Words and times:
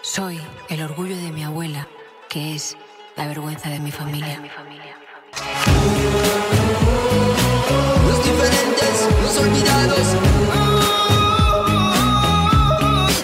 Soy 0.00 0.40
el 0.68 0.80
orgullo 0.82 1.16
de 1.16 1.32
mi 1.32 1.42
abuela, 1.42 1.88
que 2.28 2.54
es 2.54 2.76
la 3.16 3.26
vergüenza 3.26 3.68
de 3.68 3.80
mi 3.80 3.90
familia. 3.90 4.40
Los 8.06 8.24
diferentes, 8.24 9.08
los 9.20 9.38
olvidados. 9.38 10.16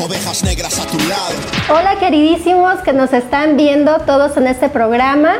Ovejas 0.00 0.42
negras 0.42 0.80
a 0.80 0.86
tu 0.86 0.98
lado. 1.08 1.34
Hola 1.70 1.96
queridísimos 2.00 2.80
que 2.80 2.92
nos 2.92 3.12
están 3.12 3.56
viendo 3.56 4.00
todos 4.00 4.36
en 4.36 4.48
este 4.48 4.68
programa. 4.68 5.36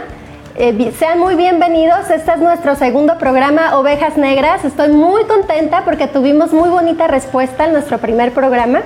Eh, 0.55 0.95
sean 0.97 1.19
muy 1.19 1.35
bienvenidos. 1.35 2.11
Este 2.11 2.31
es 2.31 2.39
nuestro 2.39 2.77
segundo 2.77 3.19
programa, 3.19 3.77
Ovejas 3.77 4.17
Negras. 4.17 4.65
Estoy 4.65 4.91
muy 4.91 5.25
contenta 5.25 5.85
porque 5.85 6.07
tuvimos 6.07 6.53
muy 6.53 6.69
bonita 6.69 7.09
respuesta 7.09 7.65
en 7.65 7.73
nuestro 7.73 7.99
primer 7.99 8.33
programa. 8.33 8.83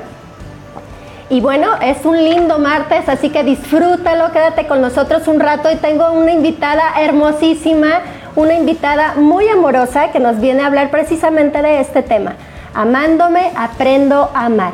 Y 1.30 1.42
bueno, 1.42 1.68
es 1.82 2.06
un 2.06 2.16
lindo 2.16 2.58
martes, 2.58 3.06
así 3.06 3.28
que 3.28 3.44
disfrútalo, 3.44 4.32
quédate 4.32 4.66
con 4.66 4.80
nosotros 4.80 5.28
un 5.28 5.40
rato 5.40 5.70
y 5.70 5.76
tengo 5.76 6.10
una 6.12 6.32
invitada 6.32 7.02
hermosísima, 7.02 8.00
una 8.34 8.54
invitada 8.54 9.14
muy 9.16 9.46
amorosa 9.46 10.10
que 10.10 10.20
nos 10.20 10.40
viene 10.40 10.62
a 10.62 10.66
hablar 10.66 10.90
precisamente 10.90 11.60
de 11.60 11.80
este 11.80 12.02
tema. 12.02 12.36
Amándome, 12.72 13.50
aprendo 13.56 14.30
a 14.34 14.46
amar. 14.46 14.72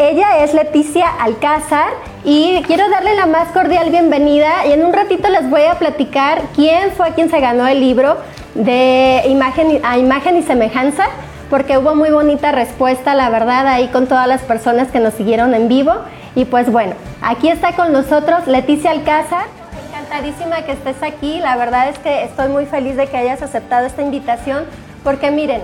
Ella 0.00 0.42
es 0.42 0.52
Leticia 0.52 1.06
Alcázar 1.20 1.90
y 2.24 2.60
quiero 2.66 2.88
darle 2.90 3.14
la 3.14 3.26
más 3.26 3.52
cordial 3.52 3.90
bienvenida 3.90 4.66
y 4.66 4.72
en 4.72 4.84
un 4.84 4.92
ratito 4.92 5.28
les 5.28 5.48
voy 5.48 5.62
a 5.62 5.78
platicar 5.78 6.42
quién 6.56 6.90
fue 6.96 7.12
quien 7.12 7.30
se 7.30 7.38
ganó 7.38 7.68
el 7.68 7.78
libro 7.78 8.16
de 8.56 9.22
imagen 9.26 9.80
a 9.84 9.96
imagen 9.98 10.36
y 10.36 10.42
semejanza 10.42 11.06
porque 11.50 11.78
hubo 11.78 11.94
muy 11.94 12.10
bonita 12.10 12.52
respuesta, 12.52 13.14
la 13.14 13.30
verdad, 13.30 13.66
ahí 13.66 13.88
con 13.88 14.06
todas 14.06 14.26
las 14.26 14.42
personas 14.42 14.88
que 14.88 15.00
nos 15.00 15.14
siguieron 15.14 15.54
en 15.54 15.68
vivo. 15.68 15.92
Y 16.34 16.44
pues 16.46 16.70
bueno, 16.70 16.94
aquí 17.22 17.48
está 17.48 17.72
con 17.72 17.92
nosotros 17.92 18.46
Leticia 18.46 18.90
Alcázar. 18.90 19.46
Encantadísima 19.88 20.62
que 20.62 20.72
estés 20.72 21.02
aquí. 21.02 21.40
La 21.40 21.56
verdad 21.56 21.88
es 21.88 21.98
que 21.98 22.24
estoy 22.24 22.48
muy 22.48 22.66
feliz 22.66 22.96
de 22.96 23.06
que 23.06 23.16
hayas 23.16 23.42
aceptado 23.42 23.86
esta 23.86 24.02
invitación, 24.02 24.64
porque 25.02 25.30
miren, 25.30 25.62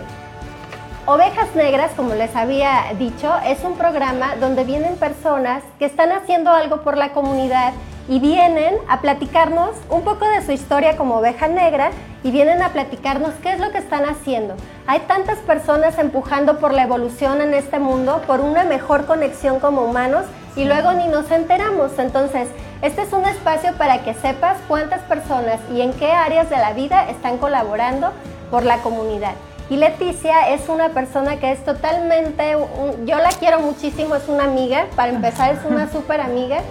Ovejas 1.07 1.55
Negras, 1.57 1.91
como 1.97 2.15
les 2.15 2.37
había 2.37 2.85
dicho, 2.99 3.33
es 3.45 3.65
un 3.65 3.77
programa 3.77 4.37
donde 4.37 4.65
vienen 4.65 4.97
personas 4.97 5.63
que 5.79 5.87
están 5.87 6.13
haciendo 6.13 6.51
algo 6.51 6.83
por 6.83 6.97
la 6.97 7.13
comunidad 7.13 7.73
y 8.09 8.19
vienen 8.19 8.77
a 8.89 9.01
platicarnos 9.01 9.71
un 9.89 10.03
poco 10.03 10.29
de 10.29 10.43
su 10.45 10.53
historia 10.53 10.97
como 10.97 11.17
oveja 11.17 11.49
negra 11.49 11.91
y 12.23 12.31
vienen 12.31 12.63
a 12.63 12.69
platicarnos 12.69 13.33
qué 13.43 13.53
es 13.53 13.61
lo 13.61 13.71
que 13.71 13.79
están 13.79 14.05
haciendo. 14.05 14.55
Hay 14.91 14.99
tantas 15.07 15.39
personas 15.39 15.97
empujando 15.99 16.59
por 16.59 16.75
la 16.75 16.83
evolución 16.83 17.41
en 17.41 17.55
este 17.55 17.79
mundo, 17.79 18.23
por 18.27 18.41
una 18.41 18.65
mejor 18.65 19.07
conexión 19.07 19.61
como 19.61 19.83
humanos 19.83 20.25
y 20.57 20.65
luego 20.65 20.93
ni 20.95 21.07
nos 21.07 21.31
enteramos. 21.31 21.97
Entonces, 21.97 22.49
este 22.83 23.03
es 23.03 23.13
un 23.13 23.25
espacio 23.25 23.73
para 23.75 24.03
que 24.03 24.15
sepas 24.15 24.57
cuántas 24.67 25.01
personas 25.03 25.61
y 25.73 25.81
en 25.83 25.93
qué 25.93 26.11
áreas 26.11 26.51
de 26.51 26.57
la 26.57 26.73
vida 26.73 27.09
están 27.09 27.39
colaborando 27.39 28.11
por 28.51 28.65
la 28.65 28.79
comunidad. 28.79 29.35
Y 29.69 29.77
Leticia 29.77 30.49
es 30.49 30.69
una 30.69 30.89
persona 30.89 31.37
que 31.37 31.53
es 31.53 31.65
totalmente, 31.65 32.57
yo 33.05 33.19
la 33.19 33.31
quiero 33.39 33.61
muchísimo, 33.61 34.17
es 34.17 34.27
una 34.27 34.43
amiga, 34.43 34.87
para 34.97 35.13
empezar 35.13 35.55
es 35.55 35.65
una 35.65 35.89
súper 35.93 36.21
amiga. 36.21 36.63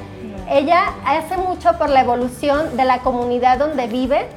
Ella 0.50 0.88
hace 1.06 1.38
mucho 1.38 1.78
por 1.78 1.90
la 1.90 2.02
evolución 2.02 2.76
de 2.76 2.84
la 2.84 2.98
comunidad 3.00 3.60
donde 3.60 3.88
vive. 3.88 4.28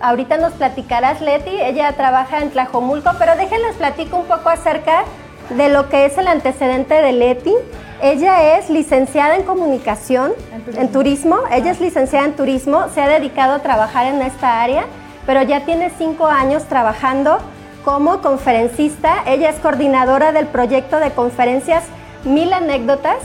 Ahorita 0.00 0.36
nos 0.36 0.52
platicarás, 0.52 1.20
Leti, 1.20 1.60
ella 1.60 1.92
trabaja 1.92 2.38
en 2.38 2.50
Tlajomulco, 2.50 3.10
pero 3.18 3.36
déjenles 3.36 3.76
platico 3.76 4.16
un 4.16 4.26
poco 4.26 4.48
acerca 4.48 5.04
de 5.50 5.68
lo 5.68 5.88
que 5.88 6.04
es 6.04 6.16
el 6.18 6.28
antecedente 6.28 6.94
de 6.94 7.12
Leti. 7.12 7.54
Ella 8.00 8.56
es 8.58 8.70
licenciada 8.70 9.34
en 9.34 9.42
comunicación, 9.42 10.32
en 10.76 10.92
turismo. 10.92 11.38
Ella 11.50 11.72
es 11.72 11.80
licenciada 11.80 12.26
en 12.26 12.36
turismo, 12.36 12.86
se 12.94 13.02
ha 13.02 13.08
dedicado 13.08 13.54
a 13.54 13.58
trabajar 13.58 14.06
en 14.06 14.22
esta 14.22 14.62
área, 14.62 14.84
pero 15.26 15.42
ya 15.42 15.64
tiene 15.64 15.90
cinco 15.90 16.26
años 16.26 16.64
trabajando 16.64 17.38
como 17.84 18.20
conferencista. 18.20 19.24
Ella 19.26 19.50
es 19.50 19.56
coordinadora 19.56 20.30
del 20.30 20.46
proyecto 20.46 21.00
de 21.00 21.10
conferencias 21.10 21.84
Mil 22.24 22.52
Anécdotas, 22.52 23.18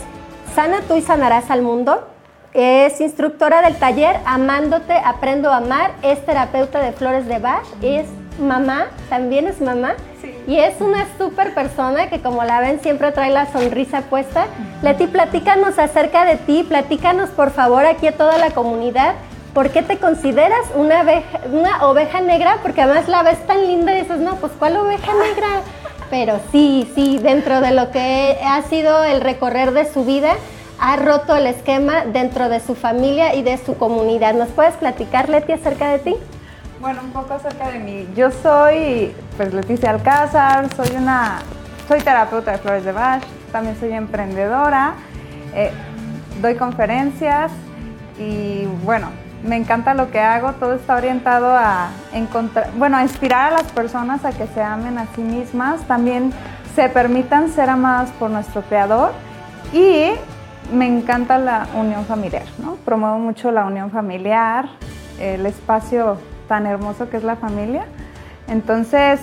Sana 0.55 0.81
tú 0.87 0.95
y 0.95 1.01
sanarás 1.01 1.49
al 1.49 1.61
mundo. 1.61 2.07
Es 2.53 3.01
instructora 3.01 3.61
del 3.63 3.75
taller 3.77 4.17
Amándote, 4.25 4.93
Aprendo 4.93 5.49
a 5.51 5.57
Amar. 5.57 5.91
Es 6.03 6.23
terapeuta 6.25 6.81
de 6.81 6.91
flores 6.91 7.27
de 7.27 7.39
Bach. 7.39 7.63
Es 7.81 8.05
mamá, 8.39 8.87
también 9.09 9.47
es 9.47 9.59
mamá. 9.59 9.93
Y 10.47 10.57
es 10.59 10.79
una 10.81 11.07
súper 11.17 11.53
persona 11.53 12.09
que 12.09 12.21
como 12.21 12.43
la 12.43 12.59
ven 12.59 12.79
siempre 12.81 13.11
trae 13.11 13.31
la 13.31 13.51
sonrisa 13.51 14.01
puesta. 14.01 14.45
Leti, 14.83 15.07
platícanos 15.07 15.79
acerca 15.79 16.25
de 16.25 16.35
ti. 16.35 16.63
Platícanos 16.67 17.29
por 17.31 17.51
favor 17.51 17.85
aquí 17.85 18.07
a 18.07 18.11
toda 18.17 18.37
la 18.37 18.51
comunidad. 18.51 19.15
¿Por 19.55 19.69
qué 19.71 19.81
te 19.81 19.97
consideras 19.97 20.61
una, 20.75 21.01
abeja- 21.01 21.39
una 21.51 21.85
oveja 21.87 22.21
negra? 22.21 22.57
Porque 22.61 22.81
además 22.81 23.07
la 23.07 23.23
ves 23.23 23.43
tan 23.47 23.65
linda 23.65 23.93
y 23.95 24.01
dices, 24.01 24.17
no, 24.19 24.35
pues 24.35 24.51
¿cuál 24.59 24.77
oveja 24.77 25.11
negra? 25.13 25.47
Pero 26.09 26.39
sí, 26.51 26.91
sí, 26.93 27.17
dentro 27.19 27.61
de 27.61 27.71
lo 27.71 27.89
que 27.91 28.37
ha 28.45 28.61
sido 28.63 29.03
el 29.03 29.21
recorrer 29.21 29.71
de 29.71 29.91
su 29.91 30.05
vida, 30.05 30.33
ha 30.85 30.97
roto 30.97 31.33
el 31.33 31.47
esquema 31.47 32.03
dentro 32.03 32.49
de 32.49 32.59
su 32.59 32.75
familia 32.75 33.35
y 33.35 33.41
de 33.41 33.57
su 33.57 33.77
comunidad. 33.77 34.33
¿Nos 34.33 34.49
puedes 34.49 34.73
platicar, 34.75 35.29
Leti, 35.29 35.53
acerca 35.53 35.87
de 35.87 35.99
ti? 35.99 36.15
Bueno, 36.81 36.99
un 37.05 37.11
poco 37.11 37.35
acerca 37.35 37.69
de 37.69 37.79
mí. 37.79 38.09
Yo 38.17 38.31
soy, 38.31 39.15
pues, 39.37 39.53
Leticia 39.53 39.91
Alcázar, 39.91 40.67
soy 40.75 40.93
una, 40.97 41.39
soy 41.87 42.01
terapeuta 42.01 42.51
de 42.51 42.57
flores 42.57 42.83
de 42.83 42.91
Bach, 42.91 43.23
también 43.53 43.79
soy 43.79 43.93
emprendedora, 43.93 44.95
eh, 45.55 45.71
doy 46.41 46.55
conferencias 46.55 47.53
y 48.19 48.65
bueno, 48.83 49.07
me 49.41 49.55
encanta 49.55 49.93
lo 49.93 50.11
que 50.11 50.19
hago. 50.19 50.51
Todo 50.51 50.73
está 50.73 50.97
orientado 50.97 51.55
a 51.55 51.91
encontrar, 52.11 52.71
bueno, 52.75 52.97
a 52.97 53.03
inspirar 53.03 53.53
a 53.53 53.55
las 53.55 53.71
personas 53.71 54.25
a 54.25 54.33
que 54.33 54.47
se 54.47 54.61
amen 54.61 54.97
a 54.97 55.07
sí 55.15 55.21
mismas, 55.21 55.79
también 55.83 56.33
se 56.75 56.89
permitan 56.89 57.49
ser 57.53 57.69
amadas 57.69 58.09
por 58.19 58.29
nuestro 58.29 58.63
creador 58.63 59.13
y 59.71 60.11
me 60.71 60.87
encanta 60.87 61.37
la 61.37 61.67
unión 61.75 62.05
familiar, 62.05 62.45
¿no? 62.59 62.75
Promuevo 62.85 63.19
mucho 63.19 63.51
la 63.51 63.65
unión 63.65 63.91
familiar, 63.91 64.69
el 65.19 65.45
espacio 65.45 66.17
tan 66.47 66.65
hermoso 66.65 67.09
que 67.09 67.17
es 67.17 67.23
la 67.23 67.35
familia. 67.35 67.85
Entonces, 68.47 69.19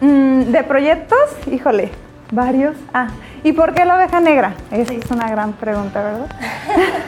mm, 0.00 0.42
de 0.52 0.62
proyectos, 0.64 1.18
híjole, 1.46 1.90
varios. 2.32 2.76
Ah, 2.94 3.08
¿y 3.42 3.52
por 3.52 3.74
qué 3.74 3.84
la 3.84 3.96
oveja 3.96 4.20
negra? 4.20 4.54
Esa 4.70 4.94
es 4.94 5.10
una 5.10 5.28
gran 5.28 5.52
pregunta, 5.54 6.02
¿verdad? 6.02 6.26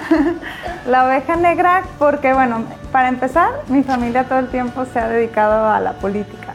la 0.86 1.06
oveja 1.06 1.36
negra, 1.36 1.82
porque 1.98 2.32
bueno, 2.32 2.64
para 2.90 3.08
empezar, 3.08 3.50
mi 3.68 3.82
familia 3.82 4.24
todo 4.24 4.38
el 4.38 4.48
tiempo 4.48 4.84
se 4.84 4.98
ha 4.98 5.08
dedicado 5.08 5.68
a 5.68 5.80
la 5.80 5.92
política, 5.94 6.54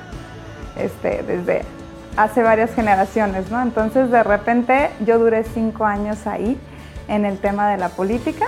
este, 0.78 1.24
desde 1.24 1.64
hace 2.18 2.42
varias 2.42 2.74
generaciones, 2.74 3.50
¿no? 3.52 3.62
Entonces, 3.62 4.10
de 4.10 4.24
repente, 4.24 4.90
yo 5.06 5.20
duré 5.20 5.44
cinco 5.44 5.86
años 5.86 6.26
ahí 6.28 6.60
en 7.08 7.26
el 7.26 7.38
tema 7.40 7.70
de 7.70 7.78
la 7.78 7.90
política 7.90 8.48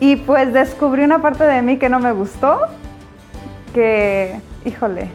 y 0.00 0.16
pues 0.16 0.52
descubrí 0.52 1.04
una 1.04 1.20
parte 1.22 1.44
de 1.44 1.62
mí 1.62 1.78
que 1.78 1.88
no 1.88 2.00
me 2.00 2.10
gustó, 2.10 2.58
que, 3.72 4.40
híjole, 4.64 5.10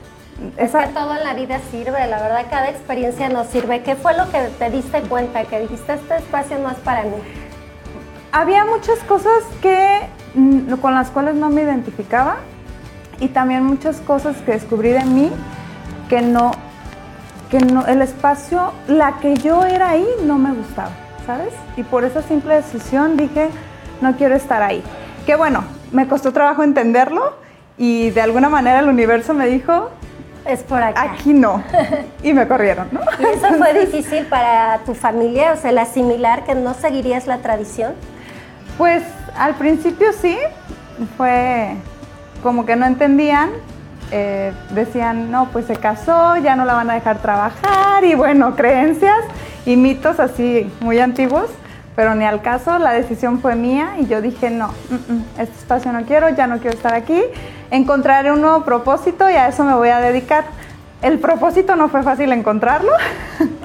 Es 0.55 0.69
esa, 0.69 0.87
que 0.87 0.93
todo 0.93 1.13
en 1.13 1.23
la 1.25 1.33
vida 1.33 1.59
sirve, 1.71 2.07
la 2.07 2.21
verdad, 2.21 2.45
cada 2.49 2.69
experiencia 2.69 3.27
nos 3.27 3.47
sirve. 3.47 3.83
¿Qué 3.83 3.95
fue 3.95 4.15
lo 4.15 4.31
que 4.31 4.39
te 4.57 4.69
diste 4.69 5.01
cuenta? 5.01 5.43
Que 5.43 5.59
dijiste, 5.59 5.93
este 5.93 6.15
espacio 6.17 6.57
no 6.59 6.69
es 6.69 6.77
para 6.77 7.03
mí. 7.03 7.17
había 8.31 8.63
muchas 8.65 8.99
cosas 8.99 9.43
que 9.61 9.99
con 10.81 10.93
las 10.93 11.09
cuales 11.09 11.35
no 11.35 11.49
me 11.49 11.63
identificaba 11.63 12.37
y 13.19 13.29
también 13.29 13.65
muchas 13.65 13.97
cosas 13.97 14.37
que 14.37 14.51
descubrí 14.53 14.89
de 14.89 15.03
mí 15.03 15.31
que 16.07 16.21
no 16.21 16.51
que 17.49 17.59
no 17.59 17.85
el 17.87 18.01
espacio 18.01 18.73
la 18.87 19.17
que 19.19 19.35
yo 19.35 19.65
era 19.65 19.89
ahí 19.89 20.07
no 20.23 20.37
me 20.37 20.53
gustaba 20.53 20.91
sabes 21.27 21.53
y 21.75 21.83
por 21.83 22.05
esa 22.05 22.21
simple 22.23 22.55
decisión 22.55 23.17
dije 23.17 23.49
no 24.01 24.15
quiero 24.15 24.33
estar 24.35 24.63
ahí 24.63 24.81
que 25.25 25.35
bueno 25.35 25.63
me 25.91 26.07
costó 26.07 26.31
trabajo 26.31 26.63
entenderlo 26.63 27.35
y 27.77 28.09
de 28.11 28.21
alguna 28.21 28.49
manera 28.49 28.79
el 28.79 28.87
universo 28.87 29.33
me 29.33 29.45
dijo 29.45 29.89
Es 30.45 30.63
por 30.63 30.81
acá. 30.81 31.01
aquí 31.01 31.33
no 31.33 31.61
y 32.23 32.31
me 32.33 32.47
corrieron 32.47 32.87
no 32.93 33.01
¿Y 33.19 33.23
eso 33.25 33.47
fue 33.57 33.77
difícil 33.85 34.25
para 34.27 34.79
tu 34.85 34.93
familia? 34.95 35.51
O 35.53 35.57
sea, 35.57 35.69
el 35.71 35.77
asimilar 35.77 36.45
que 36.45 36.55
no 36.55 36.73
seguirías 36.73 37.27
la 37.27 37.39
tradición. 37.39 37.93
Pues 38.77 39.03
al 39.37 39.55
principio 39.55 40.13
sí, 40.13 40.37
fue 41.17 41.75
como 42.43 42.65
que 42.65 42.75
no 42.75 42.85
entendían, 42.85 43.49
eh, 44.11 44.53
decían, 44.71 45.31
no, 45.31 45.49
pues 45.51 45.65
se 45.65 45.75
casó, 45.75 46.37
ya 46.37 46.55
no 46.55 46.63
la 46.63 46.73
van 46.73 46.89
a 46.89 46.93
dejar 46.93 47.17
trabajar 47.17 48.03
y 48.05 48.13
bueno, 48.15 48.55
creencias 48.55 49.19
y 49.67 49.75
mitos 49.75 50.19
así 50.19 50.71
muy 50.79 50.97
antiguos, 50.99 51.45
pero 51.95 52.15
ni 52.15 52.25
al 52.25 52.41
caso, 52.41 52.79
la 52.79 52.91
decisión 52.93 53.39
fue 53.41 53.55
mía 53.55 53.95
y 53.99 54.07
yo 54.07 54.21
dije, 54.21 54.49
no, 54.49 54.71
este 55.37 55.55
espacio 55.59 55.91
no 55.91 56.03
quiero, 56.05 56.29
ya 56.29 56.47
no 56.47 56.57
quiero 56.59 56.75
estar 56.75 56.93
aquí, 56.93 57.21
encontraré 57.69 58.31
un 58.31 58.41
nuevo 58.41 58.61
propósito 58.63 59.29
y 59.29 59.33
a 59.33 59.47
eso 59.49 59.63
me 59.63 59.73
voy 59.75 59.89
a 59.89 59.99
dedicar. 59.99 60.45
el 61.03 61.19
propósito 61.19 61.75
no 61.75 61.89
fue 61.89 62.01
fácil 62.01 62.31
encontrarlo. 62.31 62.91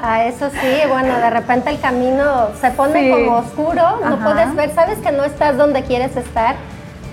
Ah, 0.04 0.24
eso 0.24 0.50
sí, 0.50 0.88
bueno, 0.88 1.16
de 1.16 1.30
repente 1.30 1.70
el 1.70 1.78
camino 1.80 2.48
se 2.60 2.72
pone 2.72 3.04
Sí. 3.04 3.10
como 3.10 3.36
oscuro, 3.38 3.82
no 4.04 4.16
Ajá. 4.16 4.24
puedes 4.24 4.54
ver, 4.56 4.74
sabes 4.74 4.98
que 4.98 5.12
no 5.12 5.22
estás 5.24 5.56
donde 5.56 5.84
quieres 5.84 6.16
estar, 6.16 6.56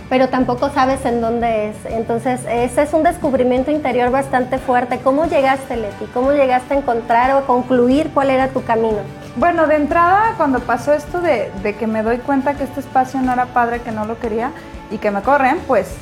pero 0.09 0.29
tampoco 0.29 0.69
sabes 0.69 1.05
en 1.05 1.21
dónde 1.21 1.69
es. 1.69 1.75
Entonces, 1.85 2.41
ese 2.49 2.81
es 2.81 2.93
un 2.93 3.03
descubrimiento 3.03 3.69
interior 3.69 4.09
bastante 4.09 4.57
fuerte. 4.57 4.99
¿Cómo 5.03 5.25
llegaste, 5.25 5.77
Leti? 5.77 6.05
¿Cómo 6.13 6.31
llegaste 6.31 6.73
a 6.73 6.77
encontrar 6.77 7.31
o 7.31 7.37
a 7.37 7.45
concluir 7.45 8.09
cuál 8.13 8.31
era 8.31 8.47
tu 8.47 8.63
camino? 8.63 8.97
Bueno, 9.35 9.67
de 9.67 9.75
entrada, 9.75 10.33
cuando 10.37 10.59
pasó 10.61 10.93
esto 10.93 11.21
de, 11.21 11.51
de 11.61 11.75
que 11.75 11.85
me 11.85 12.01
doy 12.01 12.17
cuenta 12.17 12.55
que 12.55 12.63
este 12.63 12.79
espacio 12.79 13.21
no 13.21 13.31
era 13.31 13.45
padre, 13.45 13.81
que 13.81 13.91
no 13.91 14.05
lo 14.05 14.17
quería 14.17 14.51
y 14.89 14.97
que 14.97 15.11
me 15.11 15.21
corren, 15.21 15.59
pues 15.67 15.95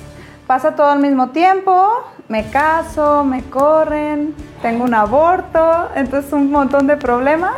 pasa 0.48 0.75
todo 0.75 0.89
al 0.89 1.00
mismo 1.00 1.30
tiempo, 1.31 1.89
me 2.30 2.50
caso, 2.50 3.25
me 3.25 3.44
corren, 3.44 4.33
tengo 4.62 4.86
un 4.86 4.94
aborto, 4.94 5.89
entonces 5.95 6.31
un 6.31 6.50
montón 6.50 6.88
de 6.88 6.95
problemas 6.95 7.56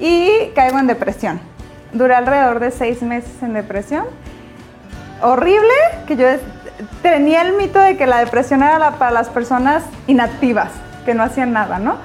y 0.00 0.48
caigo 0.56 0.80
en 0.80 0.88
depresión. 0.88 1.40
Duré 1.92 2.14
alrededor 2.16 2.58
de 2.58 2.72
seis 2.72 3.02
meses 3.02 3.40
en 3.40 3.54
depresión. 3.54 4.04
Horrible, 5.24 5.72
que 6.06 6.16
yo 6.16 6.26
tenía 7.02 7.40
el 7.42 7.54
mito 7.56 7.78
de 7.78 7.96
que 7.96 8.06
la 8.06 8.18
depresión 8.18 8.62
era 8.62 8.78
la- 8.78 8.90
para 8.92 9.10
las 9.10 9.28
personas 9.30 9.82
inactivas, 10.06 10.68
que 11.06 11.14
no 11.14 11.22
hacían 11.22 11.52
nada, 11.52 11.78
¿no? 11.78 11.96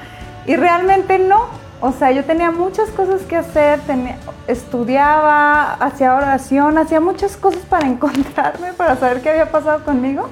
Y 0.45 0.55
realmente 0.55 1.19
no. 1.19 1.47
O 1.81 1.91
sea, 1.91 2.11
yo 2.11 2.23
tenía 2.23 2.49
muchas 2.51 2.89
cosas 2.91 3.21
que 3.23 3.35
hacer, 3.35 3.79
tenía- 3.81 4.17
estudiaba, 4.47 5.73
hacía 5.73 6.15
oración, 6.15 6.77
hacía 6.77 7.01
muchas 7.01 7.35
cosas 7.37 7.61
para 7.69 7.87
encontrarme, 7.93 8.73
para 8.73 8.95
saber 8.95 9.21
qué 9.21 9.31
había 9.31 9.51
pasado 9.51 9.83
conmigo 9.83 10.29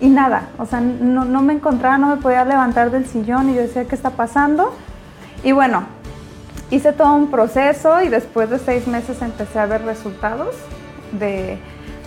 y 0.00 0.08
nada. 0.08 0.48
O 0.58 0.66
sea, 0.66 0.80
no, 0.80 1.24
no 1.24 1.40
me 1.40 1.54
encontraba, 1.54 1.96
no 1.96 2.08
me 2.08 2.16
podía 2.16 2.44
levantar 2.44 2.90
del 2.90 3.06
sillón 3.06 3.48
y 3.50 3.54
yo 3.54 3.62
decía, 3.62 3.84
¿qué 3.86 3.94
está 3.94 4.10
pasando? 4.10 4.74
Y 5.42 5.52
bueno, 5.52 5.84
hice 6.70 6.92
todo 6.92 7.14
un 7.14 7.30
proceso 7.30 8.02
y 8.02 8.08
después 8.08 8.50
de 8.50 8.58
seis 8.58 8.86
meses 8.86 9.22
empecé 9.22 9.58
a 9.58 9.66
ver 9.66 9.84
resultados 9.84 10.54
de, 11.12 11.58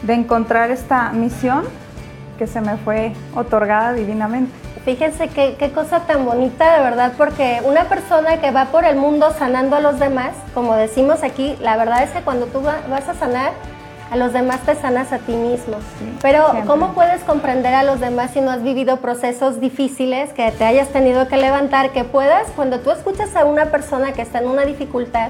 de 0.04 0.13
encontrar 0.13 0.72
esta 0.72 1.10
misión 1.12 1.63
que 2.38 2.48
se 2.48 2.62
me 2.62 2.78
fue 2.78 3.13
otorgada 3.36 3.94
divinamente. 3.94 4.51
Fíjense 4.86 5.28
qué, 5.28 5.56
qué 5.60 5.72
cosa 5.72 6.01
tan 6.01 6.25
bonita, 6.25 6.78
de 6.78 6.81
verdad, 6.84 7.12
porque 7.18 7.62
una 7.66 7.84
persona 7.86 8.38
que 8.40 8.51
va 8.51 8.66
por 8.66 8.86
el 8.86 8.96
mundo 8.96 9.34
sanando 9.38 9.75
a 9.75 9.81
los 9.81 10.00
demás, 10.00 10.31
como 10.54 10.74
decimos 10.75 11.22
aquí, 11.22 11.57
la 11.60 11.75
verdad 11.75 12.01
es 12.04 12.12
que 12.12 12.22
cuando 12.22 12.46
tú 12.46 12.63
va- 12.63 12.80
vas 12.90 13.07
a 13.10 13.13
sanar, 13.13 13.51
a 14.10 14.16
los 14.16 14.34
demás 14.34 14.62
te 14.62 14.74
sanas 14.74 15.12
a 15.12 15.19
ti 15.19 15.34
mismo. 15.34 15.75
Pero, 16.22 16.45
siempre. 16.52 16.66
¿cómo 16.66 16.94
puedes 16.94 17.22
comprender 17.24 17.75
a 17.75 17.84
los 17.84 18.00
demás 18.00 18.31
si 18.31 18.42
no 18.42 18.50
has 18.50 18.63
vivido 18.63 18.98
procesos 18.98 19.60
difíciles, 19.60 20.31
que 20.34 20.50
te 20.52 20.63
hayas 20.66 20.88
tenido 20.88 21.28
que 21.28 21.38
levantar, 21.38 21.92
que 21.92 22.06
puedas, 22.06 22.48
cuando 22.56 22.80
tú 22.80 22.90
escuchas 22.90 23.36
a 23.36 23.45
una 23.45 23.66
persona 23.66 24.13
que 24.13 24.24
está 24.24 24.40
en 24.40 24.48
una 24.48 24.63
dificultad, 24.66 25.30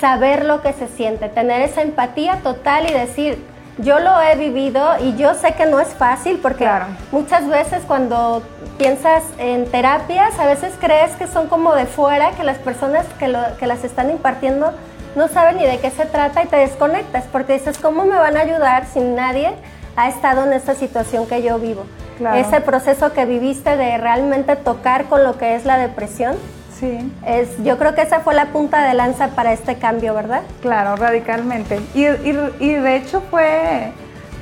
saber 0.00 0.44
lo 0.44 0.60
que 0.62 0.72
se 0.72 0.88
siente, 0.88 1.28
tener 1.28 1.60
esa 1.62 1.82
empatía 1.82 2.38
total 2.42 2.90
y 2.90 2.92
decir, 2.92 3.44
yo 3.78 3.98
lo 3.98 4.20
he 4.22 4.36
vivido 4.36 4.82
y 5.00 5.16
yo 5.16 5.34
sé 5.34 5.52
que 5.54 5.66
no 5.66 5.80
es 5.80 5.88
fácil 5.88 6.38
porque 6.40 6.64
Claro. 6.64 6.86
muchas 7.12 7.48
veces 7.48 7.82
cuando 7.86 8.42
piensas 8.78 9.22
en 9.38 9.70
terapias, 9.70 10.38
a 10.38 10.46
veces 10.46 10.74
crees 10.80 11.12
que 11.16 11.26
son 11.26 11.48
como 11.48 11.74
de 11.74 11.86
fuera, 11.86 12.30
que 12.32 12.44
las 12.44 12.58
personas 12.58 13.04
que, 13.18 13.28
lo- 13.28 13.56
que 13.58 13.66
las 13.66 13.82
están 13.84 14.10
impartiendo 14.10 14.72
no 15.16 15.28
saben 15.28 15.56
ni 15.58 15.64
de 15.64 15.78
qué 15.78 15.90
se 15.90 16.06
trata 16.06 16.42
y 16.42 16.46
te 16.46 16.56
desconectas 16.56 17.24
porque 17.30 17.54
dices, 17.54 17.78
¿cómo 17.78 18.04
me 18.04 18.16
van 18.16 18.36
a 18.36 18.40
ayudar 18.40 18.86
si 18.86 19.00
nadie 19.00 19.52
ha 19.96 20.08
estado 20.08 20.44
en 20.44 20.52
esta 20.52 20.74
situación 20.74 21.26
que 21.26 21.42
yo 21.42 21.58
vivo? 21.58 21.84
Claro. 22.18 22.36
Ese 22.38 22.60
proceso 22.60 23.12
que 23.12 23.24
viviste 23.24 23.76
de 23.76 23.96
realmente 23.98 24.54
tocar 24.56 25.04
con 25.06 25.24
lo 25.24 25.36
que 25.38 25.54
es 25.56 25.64
la 25.64 25.78
depresión, 25.78 26.36
Sí, 26.78 27.12
es, 27.24 27.62
yo 27.62 27.78
creo 27.78 27.94
que 27.94 28.02
esa 28.02 28.20
fue 28.20 28.34
la 28.34 28.46
punta 28.46 28.82
de 28.86 28.94
lanza 28.94 29.28
para 29.28 29.52
este 29.52 29.76
cambio, 29.76 30.14
¿verdad? 30.14 30.42
claro, 30.60 30.96
radicalmente. 30.96 31.80
Y, 31.94 32.04
y- 32.06 32.50
y 32.58 32.68
de 32.74 32.96
hecho 32.96 33.22
fue, 33.30 33.92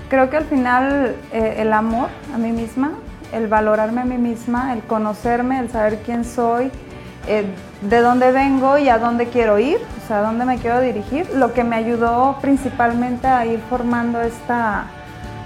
creo 0.09 0.31
que 0.31 0.39
al 0.39 0.45
final 0.45 1.15
eh, 1.33 1.57
el 1.59 1.73
amor 1.73 2.09
a 2.35 2.39
mí 2.39 2.53
misma, 2.53 2.93
el 3.33 3.49
valorarme 3.49 4.01
a 4.01 4.05
mí 4.05 4.17
misma, 4.19 4.73
el 4.73 4.81
conocerme, 4.83 5.59
el 5.59 5.71
saber 5.71 5.99
quién 6.07 6.25
soy, 6.25 6.71
eh, 7.29 7.45
de 7.83 8.01
dónde 8.01 8.33
vengo 8.33 8.79
y 8.79 8.89
a 8.89 8.99
dónde 8.99 9.27
quiero 9.27 9.59
ir, 9.59 9.77
o 10.03 10.09
sea, 10.09 10.19
a 10.21 10.23
dónde 10.23 10.45
me 10.45 10.57
quiero 10.59 10.81
dirigir, 10.81 11.29
lo 11.35 11.53
que 11.53 11.65
me 11.65 11.77
ayudó 11.77 12.39
principalmente 12.41 13.27
a 13.27 13.45
ir 13.47 13.61
formando 13.69 14.21
esta 14.23 14.85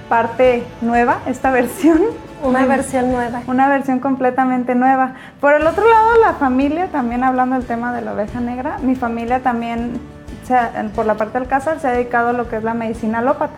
parte 0.08 0.62
nueva, 0.80 1.18
esta 1.26 1.50
versión. 1.60 2.00
Una 2.48 2.64
versión 2.66 3.10
nueva. 3.12 3.42
una 3.46 3.68
versión 3.68 3.98
completamente 4.00 4.74
nueva. 4.74 5.12
Por 5.40 5.54
el 5.54 5.66
otro 5.66 5.88
lado, 5.88 6.16
la 6.24 6.34
familia, 6.34 6.88
también 6.88 7.24
hablando 7.24 7.56
del 7.56 7.66
tema 7.66 7.92
de 7.92 8.02
la 8.02 8.12
oveja 8.12 8.40
negra, 8.40 8.78
mi 8.82 8.94
familia 8.94 9.40
también, 9.40 10.00
se 10.46 10.54
ha- 10.54 10.90
por 10.94 11.06
la 11.06 11.14
parte 11.14 11.38
del 11.38 11.48
cáncer, 11.48 11.80
se 11.80 11.88
ha 11.88 11.92
dedicado 11.92 12.28
a 12.30 12.32
lo 12.32 12.48
que 12.48 12.56
es 12.56 12.64
la 12.64 12.74
medicina 12.74 13.18
alópata, 13.18 13.54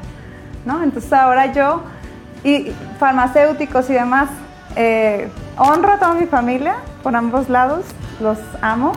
¿no? 0.64 0.82
Entonces 0.82 1.12
ahora 1.12 1.52
yo, 1.52 1.82
y 2.44 2.72
farmacéuticos 2.98 3.88
y 3.90 3.94
demás, 3.94 4.28
eh, 4.76 5.28
honro 5.56 5.92
a 5.92 5.98
toda 5.98 6.14
mi 6.14 6.26
familia 6.26 6.76
por 7.02 7.14
ambos 7.16 7.48
lados, 7.48 7.84
los 8.20 8.38
amo, 8.62 8.92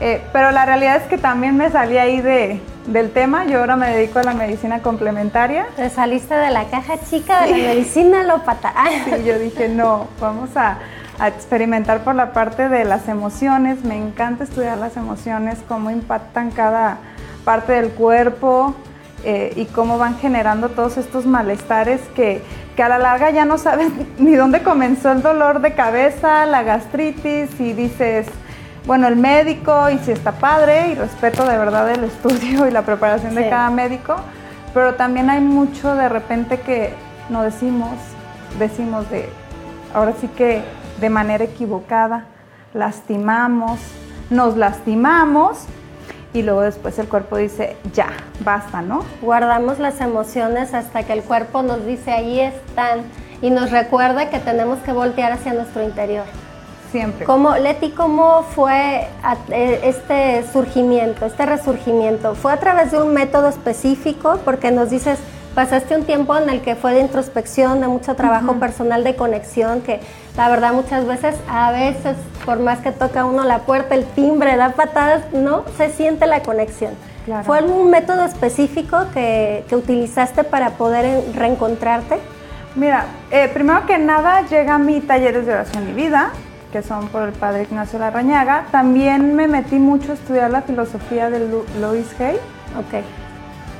eh, 0.00 0.22
pero 0.32 0.50
la 0.50 0.64
realidad 0.66 0.96
es 0.96 1.02
que 1.04 1.18
también 1.18 1.56
me 1.56 1.70
salí 1.70 1.98
ahí 1.98 2.20
de, 2.20 2.60
del 2.86 3.10
tema, 3.10 3.44
yo 3.46 3.60
ahora 3.60 3.76
me 3.76 3.90
dedico 3.90 4.18
a 4.18 4.22
la 4.22 4.34
medicina 4.34 4.80
complementaria. 4.80 5.66
Te 5.76 5.90
saliste 5.90 6.34
de 6.34 6.50
la 6.50 6.64
caja 6.64 6.98
chica 6.98 7.42
de 7.42 7.50
la 7.50 7.56
medicina 7.56 8.20
alópata. 8.20 8.72
Sí, 9.04 9.24
yo 9.24 9.38
dije, 9.38 9.68
no, 9.68 10.08
vamos 10.20 10.56
a, 10.56 10.78
a 11.18 11.28
experimentar 11.28 12.00
por 12.04 12.14
la 12.14 12.32
parte 12.32 12.68
de 12.68 12.84
las 12.84 13.08
emociones. 13.08 13.84
Me 13.84 13.96
encanta 13.96 14.44
estudiar 14.44 14.78
las 14.78 14.96
emociones, 14.96 15.58
cómo 15.68 15.90
impactan 15.90 16.50
cada 16.50 16.98
parte 17.44 17.72
del 17.72 17.90
cuerpo 17.90 18.74
eh, 19.24 19.52
y 19.56 19.64
cómo 19.66 19.98
van 19.98 20.18
generando 20.18 20.68
todos 20.68 20.98
estos 20.98 21.26
malestares 21.26 22.00
que, 22.14 22.42
que 22.76 22.82
a 22.82 22.88
la 22.88 22.98
larga 22.98 23.30
ya 23.30 23.44
no 23.44 23.58
sabes 23.58 23.88
ni 24.18 24.34
dónde 24.34 24.62
comenzó 24.62 25.12
el 25.12 25.22
dolor 25.22 25.60
de 25.60 25.74
cabeza, 25.74 26.46
la 26.46 26.62
gastritis 26.62 27.58
y 27.60 27.72
dices, 27.72 28.26
bueno, 28.86 29.08
el 29.08 29.16
médico 29.16 29.90
y 29.90 29.98
si 29.98 30.12
está 30.12 30.32
padre 30.32 30.88
y 30.88 30.94
respeto 30.94 31.44
de 31.44 31.58
verdad 31.58 31.90
el 31.90 32.04
estudio 32.04 32.68
y 32.68 32.70
la 32.70 32.82
preparación 32.82 33.34
de 33.34 33.48
cada 33.50 33.68
médico, 33.70 34.16
pero 34.72 34.94
también 34.94 35.28
hay 35.28 35.40
mucho 35.40 35.94
de 35.96 36.08
repente 36.08 36.60
que 36.60 36.94
no 37.28 37.42
decimos, 37.42 37.94
decimos 38.58 39.10
de, 39.10 39.28
ahora 39.92 40.14
sí 40.20 40.28
que 40.28 40.62
de 41.00 41.10
manera 41.10 41.44
equivocada, 41.44 42.26
lastimamos, 42.74 43.80
nos 44.30 44.56
lastimamos 44.56 45.64
y 46.32 46.42
luego 46.42 46.60
después 46.60 46.96
el 47.00 47.08
cuerpo 47.08 47.38
dice, 47.38 47.76
ya, 47.92 48.08
basta, 48.44 48.82
¿no? 48.82 49.04
guardamos 49.20 49.80
las 49.80 50.00
emociones 50.00 50.74
hasta 50.74 51.02
que 51.02 51.12
el 51.12 51.22
cuerpo 51.22 51.62
nos 51.62 51.84
dice 51.84 52.12
ahí 52.12 52.40
están 52.40 53.00
y 53.42 53.50
nos 53.50 53.72
recuerda 53.72 54.30
que 54.30 54.38
tenemos 54.38 54.78
que 54.80 54.92
voltear 54.92 55.32
hacia 55.32 55.54
nuestro 55.54 55.82
interior. 55.82 56.24
Siempre. 56.96 57.24
¿Cómo, 57.26 57.54
Leti, 57.56 57.90
cómo 57.90 58.42
fue 58.54 59.06
a- 59.22 59.36
eh, 59.50 59.80
este 59.84 60.44
surgimiento, 60.52 61.26
este 61.26 61.44
resurgimiento? 61.44 62.34
¿Fue 62.34 62.52
a 62.52 62.56
través 62.58 62.90
de 62.92 63.02
un 63.02 63.12
método 63.12 63.48
específico? 63.48 64.38
Porque 64.44 64.70
nos 64.70 64.88
dices, 64.90 65.18
pasaste 65.54 65.94
un 65.96 66.04
tiempo 66.04 66.36
en 66.36 66.48
el 66.48 66.60
que 66.62 66.74
fue 66.74 66.94
de 66.94 67.00
introspección, 67.00 67.80
de 67.80 67.88
mucho 67.88 68.14
trabajo 68.14 68.54
personal, 68.54 69.04
de 69.04 69.14
conexión, 69.14 69.82
que 69.82 70.00
la 70.36 70.48
verdad 70.48 70.72
muchas 70.72 71.06
veces, 71.06 71.34
a 71.50 71.70
veces, 71.72 72.16
por 72.44 72.58
más 72.60 72.78
que 72.80 72.92
toca 72.92 73.24
uno 73.24 73.44
la 73.44 73.60
puerta, 73.60 73.94
el 73.94 74.04
timbre, 74.04 74.56
da 74.56 74.70
patadas, 74.70 75.22
no 75.32 75.64
se 75.76 75.90
siente 75.90 76.26
la 76.26 76.40
conexión. 76.42 76.92
Claro. 77.26 77.44
¿Fue 77.44 77.58
algún 77.58 77.90
método 77.90 78.24
específico 78.24 78.96
que, 79.12 79.64
que 79.68 79.76
utilizaste 79.76 80.44
para 80.44 80.70
poder 80.70 81.04
en- 81.04 81.34
reencontrarte? 81.34 82.18
Mira, 82.74 83.06
eh, 83.30 83.50
primero 83.52 83.84
que 83.86 83.98
nada 83.98 84.42
llega 84.48 84.78
mi 84.78 85.00
talleres 85.00 85.44
de 85.46 85.52
oración 85.54 85.88
y 85.88 85.92
vida, 85.92 86.30
que 86.72 86.82
son 86.82 87.08
por 87.08 87.22
el 87.22 87.32
padre 87.32 87.62
Ignacio 87.62 87.98
Larrañaga. 87.98 88.66
También 88.70 89.34
me 89.34 89.48
metí 89.48 89.76
mucho 89.78 90.12
a 90.12 90.14
estudiar 90.14 90.50
la 90.50 90.62
filosofía 90.62 91.30
de 91.30 91.40
Lu- 91.48 91.64
Louis 91.80 92.08
Hay. 92.20 92.36
Ok. 92.78 93.04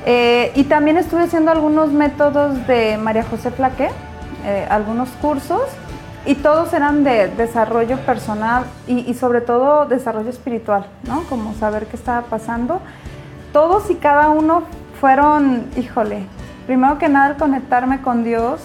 Eh, 0.05 0.51
y 0.55 0.63
también 0.65 0.97
estuve 0.97 1.23
haciendo 1.23 1.51
algunos 1.51 1.91
métodos 1.91 2.65
de 2.65 2.97
María 2.97 3.23
José 3.23 3.51
Flaque, 3.51 3.89
eh, 4.45 4.65
algunos 4.69 5.09
cursos, 5.21 5.61
y 6.25 6.35
todos 6.35 6.73
eran 6.73 7.03
de 7.03 7.27
desarrollo 7.29 7.97
personal 7.99 8.63
y, 8.87 8.99
y 8.99 9.13
sobre 9.13 9.41
todo 9.41 9.85
desarrollo 9.85 10.29
espiritual, 10.29 10.85
¿no? 11.03 11.23
Como 11.23 11.53
saber 11.55 11.87
qué 11.87 11.97
estaba 11.97 12.21
pasando. 12.23 12.79
Todos 13.51 13.89
y 13.89 13.95
cada 13.95 14.29
uno 14.29 14.63
fueron, 15.01 15.65
híjole, 15.75 16.25
primero 16.65 16.97
que 16.97 17.09
nada 17.09 17.29
el 17.31 17.35
conectarme 17.37 18.01
con 18.01 18.23
Dios, 18.23 18.61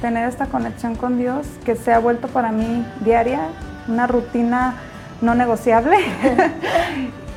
tener 0.00 0.28
esta 0.28 0.46
conexión 0.46 0.94
con 0.94 1.18
Dios 1.18 1.46
que 1.64 1.74
se 1.76 1.92
ha 1.92 1.98
vuelto 1.98 2.28
para 2.28 2.52
mí 2.52 2.86
diaria, 3.00 3.40
una 3.88 4.06
rutina 4.06 4.74
no 5.20 5.34
negociable. 5.34 5.96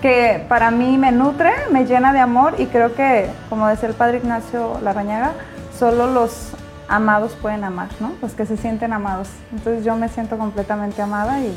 que 0.02 0.46
para 0.48 0.72
mí 0.72 0.98
me 0.98 1.12
nutre, 1.12 1.52
me 1.72 1.86
llena 1.86 2.14
de 2.14 2.20
amor 2.20 2.56
y 2.58 2.68
creo 2.68 2.96
que, 2.96 3.30
como 3.50 3.68
decía 3.68 3.90
el 3.90 3.96
padre 3.96 4.18
Ignacio 4.18 4.80
Larrañaga, 4.82 5.34
solo 5.78 6.08
los 6.08 6.52
amados 6.88 7.38
pueden 7.42 7.64
amar, 7.64 7.90
¿no? 8.00 8.14
Los 8.22 8.34
que 8.34 8.46
se 8.46 8.58
sienten 8.58 8.94
amados. 8.94 9.30
Entonces 9.52 9.84
yo 9.84 9.96
me 9.96 10.10
siento 10.10 10.38
completamente 10.38 11.02
amada 11.02 11.40
y 11.42 11.54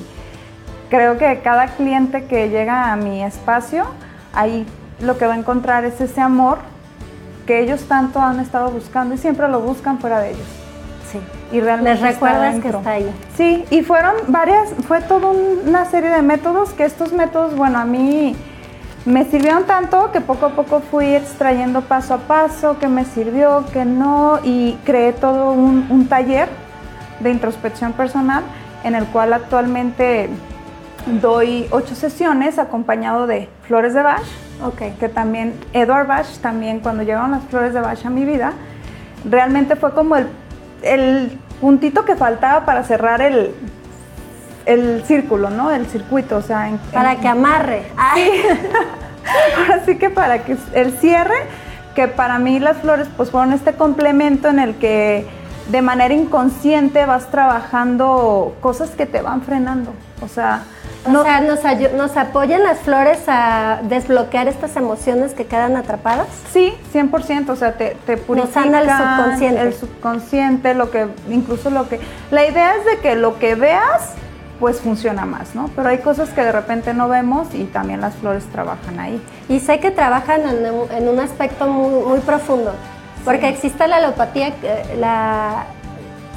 creo 0.91 1.19
que 1.19 1.41
cada 1.41 1.69
cliente 1.69 2.27
que 2.27 2.51
llega 2.51 2.93
a 2.93 2.97
mi 2.97 3.23
espacio, 3.23 3.87
ahí 4.35 4.67
lo 5.01 5.17
que 5.19 5.27
va 5.27 5.35
a 5.35 5.39
encontrar 5.39 5.85
es 5.85 6.01
ese 6.01 6.21
amor 6.21 6.59
que 7.47 7.61
ellos 7.61 7.83
tanto 7.89 8.21
han 8.21 8.41
estado 8.41 8.71
buscando 8.71 9.15
y 9.15 9.19
siempre 9.19 9.49
lo 9.49 9.61
buscan 9.61 9.99
fuera 9.99 10.21
de 10.21 10.33
ellos. 10.33 10.62
Y 11.53 11.61
realmente 11.61 12.01
Les 12.03 12.15
está 12.15 12.27
recuerdas 12.27 12.61
que 12.61 12.69
está 12.69 12.91
ahí. 12.91 13.11
Sí, 13.37 13.65
y 13.71 13.83
fueron 13.83 14.15
varias, 14.29 14.71
fue 14.89 15.01
toda 15.03 15.29
una 15.29 15.85
serie 15.85 16.11
de 16.11 16.23
métodos 16.23 16.71
que 16.71 16.85
estos 16.85 17.13
métodos, 17.13 17.55
bueno, 17.55 17.79
a 17.79 17.85
mí 17.85 18.35
me 19.05 19.25
sirvieron 19.25 19.65
tanto 19.65 20.11
que 20.13 20.21
poco 20.21 20.47
a 20.47 20.51
poco 20.51 20.81
fui 20.81 21.15
extrayendo 21.15 21.83
paso 21.83 22.15
a 22.15 22.19
paso, 22.19 22.79
que 22.79 22.89
me 22.89 23.05
sirvió, 23.05 23.65
que 23.73 23.85
no, 23.85 24.39
y 24.43 24.79
creé 24.85 25.13
todo 25.13 25.53
un, 25.53 25.87
un 25.91 26.07
taller 26.09 26.49
de 27.21 27.31
introspección 27.31 27.93
personal 27.93 28.43
en 28.85 28.95
el 28.95 29.05
cual 29.07 29.33
actualmente 29.33 30.29
doy 31.21 31.67
ocho 31.71 31.95
sesiones 31.95 32.59
acompañado 32.59 33.27
de 33.27 33.49
flores 33.67 33.95
de 33.95 34.03
Bach, 34.03 34.23
Ok. 34.65 34.97
que 35.01 35.09
también 35.09 35.55
Edward 35.73 36.07
Bach, 36.07 36.27
también 36.41 36.79
cuando 36.81 37.03
llegaron 37.03 37.33
las 37.33 37.43
flores 37.45 37.75
de 37.75 37.81
Bach 37.81 38.07
a 38.07 38.11
mi 38.11 38.25
vida, 38.25 38.53
realmente 39.29 39.75
fue 39.77 39.93
como 39.93 40.17
el, 40.17 40.29
el 40.83 41.39
puntito 41.61 42.05
que 42.05 42.17
faltaba 42.17 42.65
para 42.65 42.83
cerrar 42.85 43.23
el, 43.23 43.55
el 44.67 45.03
círculo, 45.07 45.51
¿no? 45.51 45.71
El 45.71 45.87
circuito, 45.87 46.37
o 46.37 46.43
sea, 46.43 46.69
en- 46.69 46.79
Para 46.79 47.13
en- 47.13 47.21
que 47.21 47.29
amarre. 47.29 47.83
Ay, 47.97 48.31
Así 49.81 49.97
que 49.97 50.11
para 50.11 50.43
que 50.45 50.57
el 50.75 50.93
cierre, 50.99 51.35
que 51.95 52.09
para 52.09 52.39
mí 52.39 52.59
las 52.59 52.79
flores 52.79 53.09
pues 53.17 53.31
fueron 53.31 53.53
este 53.53 53.73
complemento 53.75 54.49
en 54.49 54.59
el 54.59 54.75
que 54.77 55.27
de 55.71 55.83
manera 55.83 56.13
inconsciente 56.13 57.07
vas 57.07 57.29
trabajando 57.31 58.57
cosas 58.61 58.91
que 58.91 59.07
te 59.07 59.23
van 59.23 59.43
frenando. 59.43 59.93
O 60.23 60.29
sea, 60.29 60.63
O 61.05 61.23
sea, 61.25 61.41
nos, 61.41 61.61
nos 61.95 62.17
apoyan 62.17 62.63
las 62.63 62.79
flores 62.79 63.19
a 63.27 63.81
desbloquear 63.83 64.47
estas 64.47 64.77
emociones 64.77 65.35
que 65.35 65.47
quedan 65.47 65.77
atrapadas. 65.77 66.29
Sí, 66.53 66.75
100%, 66.95 67.49
o 67.51 67.57
sea, 67.57 67.73
te, 67.73 67.97
te 68.07 68.17
purifican 68.17 68.75
el 68.75 68.89
subconsciente. 68.89 69.61
el 69.63 69.75
subconsciente, 69.75 70.75
lo 70.75 70.91
que, 70.91 71.09
incluso 71.29 71.71
lo 71.71 71.89
que... 71.89 71.99
La 72.31 72.47
idea 72.47 72.77
es 72.77 72.85
de 72.85 72.99
que 72.99 73.17
lo 73.17 73.39
que 73.41 73.57
veas, 73.57 74.11
pues 74.61 74.81
funciona 74.81 75.25
más, 75.25 75.57
¿no? 75.57 75.69
Pero 75.75 75.89
hay 75.89 75.99
cosas 75.99 76.29
que 76.31 76.43
de 76.45 76.53
repente 76.53 76.95
no 76.95 77.09
vemos 77.09 77.49
y 77.53 77.65
también 77.65 78.01
las 78.01 78.15
flores 78.15 78.45
trabajan 78.53 79.01
ahí. 79.01 79.21
Y 79.49 79.59
sé 79.59 79.81
que 79.81 79.91
trabajan 79.91 80.43
en, 80.43 80.73
un- 80.73 80.91
en 80.93 81.09
un 81.09 81.19
aspecto 81.19 81.67
muy, 81.67 82.05
muy 82.05 82.21
profundo, 82.21 82.73
porque 83.25 83.49
existe 83.49 83.89
la 83.89 83.97
alopatía, 83.97 84.49
eh, 84.63 84.97
la, 85.01 85.65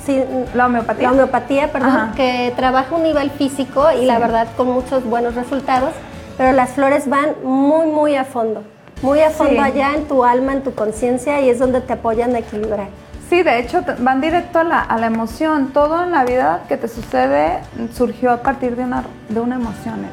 sí, 0.06 0.24
La 0.54 0.66
homeopatía. 0.68 1.04
la 1.08 1.12
homeopatía, 1.14 1.72
perdón, 1.72 1.90
Ajá. 1.90 2.12
que 2.16 2.54
trabaja 2.56 2.96
un 2.96 3.04
nivel 3.04 3.32
físico 3.32 3.88
y 3.92 4.06
la 4.06 4.20
verdad 4.20 4.48
con 4.58 4.68
muchos 4.72 5.04
buenos 5.06 5.36
resultados, 5.36 5.92
pero 6.38 6.52
las 6.52 6.72
flores 6.72 7.10
van 7.10 7.30
muy, 7.44 7.88
muy 7.88 8.16
a 8.16 8.24
fondo, 8.26 8.64
muy 9.02 9.20
a 9.22 9.30
fondo 9.30 9.54
Sí. 9.54 9.60
allá 9.60 9.94
en 9.96 10.06
tu 10.08 10.24
alma, 10.24 10.54
en 10.54 10.64
tu 10.64 10.74
conciencia 10.76 11.42
y 11.42 11.50
es 11.50 11.60
donde 11.60 11.82
te 11.82 11.94
apoyan 11.94 12.36
a 12.36 12.40
equilibrar. 12.40 12.88
Sí, 13.30 13.42
de 13.42 13.58
hecho 13.60 13.84
van 14.00 14.22
directo 14.22 14.60
a 14.60 14.64
la, 14.64 14.80
a 14.82 14.98
la 15.00 15.08
emoción. 15.08 15.70
Todo 15.74 16.04
en 16.04 16.12
la 16.12 16.24
vida 16.26 16.62
que 16.68 16.78
te 16.78 16.88
sucede 16.88 17.58
surgió 17.92 18.32
a 18.32 18.38
partir 18.38 18.76
de 18.76 18.84
una, 18.84 19.04
de 19.30 19.40
una 19.40 19.56
emoción. 19.56 20.06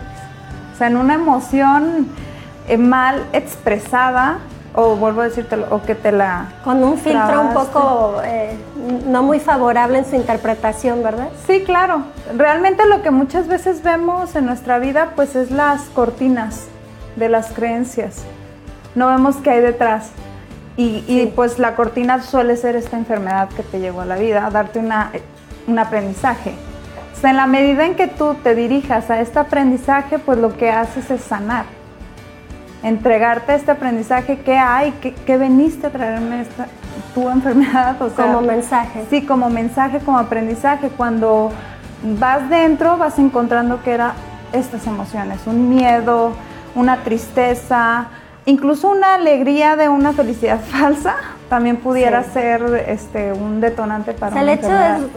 O 0.73 0.79
sea, 0.79 0.87
en 0.87 0.97
una 0.97 1.15
emoción 1.15 2.09
eh, 2.69 2.79
mal 2.79 3.23
expresada, 3.35 4.39
o 4.75 4.97
vuelvo 4.97 5.21
a 5.21 5.25
decírtelo, 5.25 5.67
o 5.71 5.83
que 5.83 5.95
te 5.95 6.13
la... 6.13 6.47
Con 6.65 6.83
un 6.83 6.97
filtro 6.97 7.41
un 7.43 7.53
poco 7.53 8.21
eh, 8.25 8.57
no 9.07 9.23
muy 9.23 9.39
favorable 9.39 9.99
en 9.99 10.05
su 10.07 10.17
interpretación, 10.17 11.03
¿verdad? 11.03 11.29
Sí, 11.47 11.63
claro. 11.65 12.05
Realmente 12.37 12.87
lo 12.87 13.03
que 13.03 13.11
muchas 13.11 13.49
veces 13.49 13.83
vemos 13.83 14.35
en 14.35 14.47
nuestra 14.47 14.79
vida, 14.79 15.13
pues 15.15 15.37
es 15.37 15.51
las 15.51 15.83
cortinas 15.91 16.67
de 17.17 17.29
las 17.29 17.53
creencias. 17.53 18.25
No 18.95 19.09
vemos 19.09 19.37
qué 19.37 19.51
hay 19.51 19.61
detrás. 19.61 20.11
Y, 20.79 21.05
y, 21.07 21.31
pues 21.37 21.59
la 21.59 21.77
cortina 21.77 22.23
suele 22.23 22.57
ser 22.57 22.77
esta 22.77 22.97
enfermedad 22.97 23.51
que 23.51 23.63
te 23.63 23.79
llevó 23.79 24.01
a 24.01 24.07
la 24.07 24.17
vida, 24.17 24.49
darte 24.51 24.79
una, 24.79 25.13
un 25.67 25.79
aprendizaje. 25.79 26.55
O 27.15 27.21
sea, 27.21 27.29
en 27.29 27.37
la 27.37 27.47
medida 27.47 27.85
en 27.85 27.95
que 27.95 28.07
tú 28.07 28.35
te 28.43 28.55
dirijas 28.55 29.11
a 29.11 29.21
este 29.21 29.39
aprendizaje, 29.39 30.19
pues 30.19 30.39
lo 30.39 30.57
que 30.57 30.71
haces 30.71 31.11
es 31.11 31.21
sanar. 31.21 31.67
Entregarte 32.83 33.55
este 33.55 33.71
aprendizaje, 33.71 34.39
¿qué 34.41 34.57
hay? 34.59 34.93
¿Qué, 35.01 35.15
qué 35.15 35.37
veniste 35.37 35.87
a 35.87 35.91
traerme 35.91 36.41
esta, 36.41 36.67
tu 37.15 37.29
enfermedad? 37.37 38.01
O 38.03 38.11
sea, 38.11 38.27
Como 38.27 38.41
mensaje. 38.43 39.05
Sí, 39.11 39.23
como 39.25 39.49
mensaje, 39.51 40.01
como 40.01 40.19
aprendizaje. 40.19 40.89
Cuando 40.89 41.51
vas 42.19 42.49
dentro, 42.51 42.97
vas 42.97 43.19
encontrando 43.19 43.83
que 43.83 43.93
era 43.93 44.15
estas 44.53 44.87
emociones, 44.87 45.41
un 45.47 45.69
miedo, 45.69 46.33
una 46.75 46.99
tristeza, 47.05 48.07
incluso 48.45 48.91
una 48.91 49.15
alegría 49.15 49.77
de 49.77 49.89
una 49.89 50.13
felicidad 50.13 50.59
falsa, 50.71 51.15
también 51.49 51.77
pudiera 51.77 52.23
Sí. 52.25 52.31
ser 52.33 52.85
este, 52.89 53.33
un 53.33 53.61
detonante 53.61 54.11
O 54.11 54.17
para 54.17 54.33
sea, 54.33 54.43
el 54.43 54.49
hecho 54.49 54.71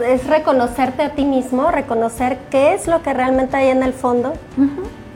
es 0.04 0.26
reconocerte 0.26 1.02
a 1.02 1.10
ti 1.10 1.24
mismo, 1.24 1.70
reconocer 1.70 2.38
qué 2.50 2.74
es 2.74 2.86
lo 2.86 3.02
que 3.02 3.12
realmente 3.12 3.56
hay 3.56 3.68
en 3.70 3.82
el 3.82 3.92
fondo. 3.92 4.34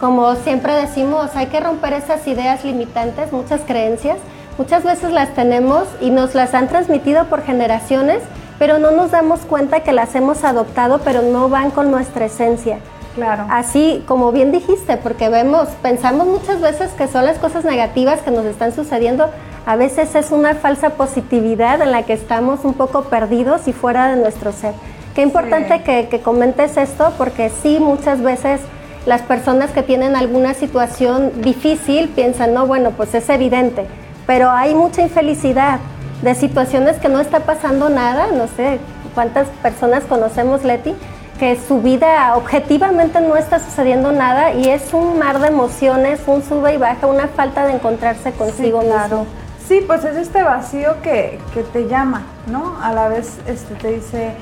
Como 0.00 0.34
siempre 0.36 0.74
decimos, 0.74 1.30
hay 1.36 1.46
que 1.48 1.60
romper 1.60 1.92
esas 1.92 2.26
ideas 2.26 2.64
limitantes, 2.64 3.32
muchas 3.32 3.60
creencias. 3.66 4.16
Muchas 4.56 4.82
veces 4.82 5.12
las 5.12 5.34
tenemos 5.34 5.84
y 6.00 6.10
nos 6.10 6.34
las 6.34 6.54
han 6.54 6.68
transmitido 6.68 7.26
por 7.26 7.42
generaciones, 7.42 8.22
pero 8.58 8.78
no 8.78 8.90
nos 8.90 9.10
damos 9.10 9.40
cuenta 9.40 9.80
que 9.80 9.92
las 9.92 10.14
hemos 10.14 10.42
adoptado, 10.44 11.00
pero 11.04 11.22
no 11.22 11.48
van 11.48 11.70
con 11.70 11.90
nuestra 11.90 12.24
esencia. 12.26 12.78
Claro. 13.14 13.44
Así 13.50 14.02
como 14.06 14.32
bien 14.32 14.52
dijiste, 14.52 14.96
porque 14.96 15.28
vemos, 15.28 15.68
pensamos 15.82 16.26
muchas 16.26 16.60
veces 16.60 16.92
que 16.92 17.08
son 17.08 17.24
las 17.26 17.38
cosas 17.38 17.64
negativas 17.64 18.20
que 18.20 18.30
nos 18.30 18.44
están 18.46 18.72
sucediendo, 18.74 19.28
a 19.66 19.76
veces 19.76 20.14
es 20.14 20.30
una 20.30 20.54
falsa 20.54 20.90
positividad 20.90 21.82
en 21.82 21.90
la 21.92 22.04
que 22.04 22.12
estamos 22.14 22.64
un 22.64 22.72
poco 22.74 23.02
perdidos 23.04 23.68
y 23.68 23.72
fuera 23.72 24.08
de 24.14 24.16
nuestro 24.22 24.52
ser. 24.52 24.72
Qué 25.14 25.22
importante 25.22 25.78
Sí. 25.78 25.84
que, 25.84 26.08
que 26.08 26.20
comentes 26.20 26.76
esto, 26.76 27.12
porque 27.18 27.50
sí, 27.62 27.78
muchas 27.80 28.22
veces 28.22 28.60
las 29.06 29.22
personas 29.22 29.70
que 29.70 29.82
tienen 29.82 30.16
alguna 30.16 30.54
situación 30.54 31.32
difícil 31.42 32.08
piensan, 32.08 32.54
no, 32.54 32.66
bueno, 32.66 32.90
pues 32.92 33.14
es 33.14 33.28
evidente, 33.28 33.86
pero 34.26 34.50
hay 34.50 34.74
mucha 34.74 35.02
infelicidad 35.02 35.80
de 36.22 36.34
situaciones 36.34 36.98
que 36.98 37.08
no 37.08 37.20
está 37.20 37.40
pasando 37.40 37.88
nada, 37.88 38.28
no 38.32 38.46
sé 38.46 38.78
cuántas 39.14 39.48
personas 39.62 40.04
conocemos, 40.04 40.64
Leti, 40.64 40.94
que 41.38 41.58
su 41.58 41.80
vida 41.80 42.36
objetivamente 42.36 43.20
no 43.20 43.36
está 43.36 43.58
sucediendo 43.58 44.12
nada 44.12 44.52
y 44.52 44.68
es 44.68 44.92
un 44.92 45.18
mar 45.18 45.40
de 45.40 45.48
emociones, 45.48 46.20
un 46.26 46.42
sube 46.42 46.74
y 46.74 46.76
baja, 46.76 47.06
una 47.06 47.28
falta 47.28 47.64
de 47.64 47.72
encontrarse 47.72 48.32
consigo 48.32 48.82
sí, 48.82 48.86
claro. 48.88 49.20
mismo. 49.20 49.26
Sí, 49.66 49.82
pues 49.86 50.04
es 50.04 50.16
este 50.16 50.42
vacío 50.42 51.00
que, 51.02 51.38
que 51.54 51.62
te 51.62 51.88
llama, 51.88 52.24
¿no? 52.48 52.76
A 52.82 52.92
la 52.92 53.08
vez 53.08 53.38
este, 53.46 53.74
te 53.76 53.92
dice, 53.92 54.32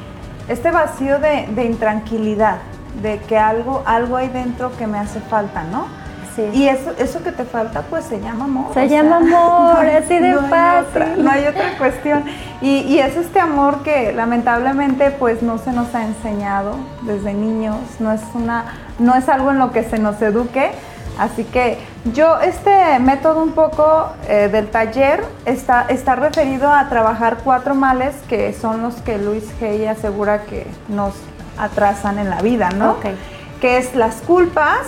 este 0.48 0.70
vacío 0.72 1.20
de, 1.20 1.46
de 1.54 1.64
intranquilidad, 1.66 2.56
de 3.02 3.18
que 3.20 3.38
algo, 3.38 3.82
algo 3.86 4.16
hay 4.16 4.28
dentro 4.28 4.76
que 4.76 4.86
me 4.86 4.98
hace 4.98 5.20
falta, 5.20 5.64
¿no? 5.64 5.86
Sí. 6.36 6.44
Y 6.52 6.68
eso, 6.68 6.92
eso 6.98 7.20
que 7.24 7.32
te 7.32 7.44
falta, 7.44 7.82
pues 7.82 8.04
se 8.04 8.20
llama 8.20 8.44
amor. 8.44 8.68
Se 8.68 8.74
sea, 8.74 9.02
llama 9.02 9.16
amor, 9.16 9.76
hay- 9.84 9.96
así 9.96 10.18
de 10.18 10.28
hay 10.30 10.34
fácil. 10.48 10.86
otra- 11.02 11.16
no 11.16 11.30
hay 11.32 11.46
otra 11.46 11.76
cuestión. 11.78 12.24
Y, 12.60 12.78
y 12.82 13.00
es 13.00 13.16
este 13.16 13.40
amor 13.40 13.82
que 13.82 14.12
lamentablemente 14.12 15.10
pues 15.10 15.42
no 15.42 15.58
se 15.58 15.72
nos 15.72 15.92
ha 15.96 16.04
enseñado 16.04 16.76
desde 17.02 17.34
niños, 17.34 17.76
no 17.98 18.12
es, 18.12 18.20
una, 18.34 18.64
no 19.00 19.16
es 19.16 19.28
algo 19.28 19.50
en 19.50 19.58
lo 19.58 19.72
que 19.72 19.82
se 19.82 19.98
nos 19.98 20.20
eduque. 20.22 20.70
Así 21.18 21.42
que 21.42 21.78
yo, 22.14 22.38
este 22.38 23.00
método 23.00 23.42
un 23.42 23.50
poco 23.50 24.06
eh, 24.28 24.48
del 24.52 24.68
taller 24.70 25.24
está, 25.44 25.86
está 25.88 26.14
referido 26.14 26.70
a 26.72 26.88
trabajar 26.88 27.38
cuatro 27.42 27.74
males 27.74 28.14
que 28.28 28.52
son 28.52 28.82
los 28.82 28.94
que 29.02 29.18
Luis 29.18 29.44
Hay 29.60 29.84
asegura 29.86 30.42
que 30.44 30.64
nos 30.88 31.14
atrasan 31.58 32.18
en 32.18 32.30
la 32.30 32.40
vida, 32.42 32.70
¿no? 32.70 32.92
Ok. 32.92 33.06
Que 33.60 33.78
es 33.78 33.94
las 33.94 34.16
culpas, 34.16 34.78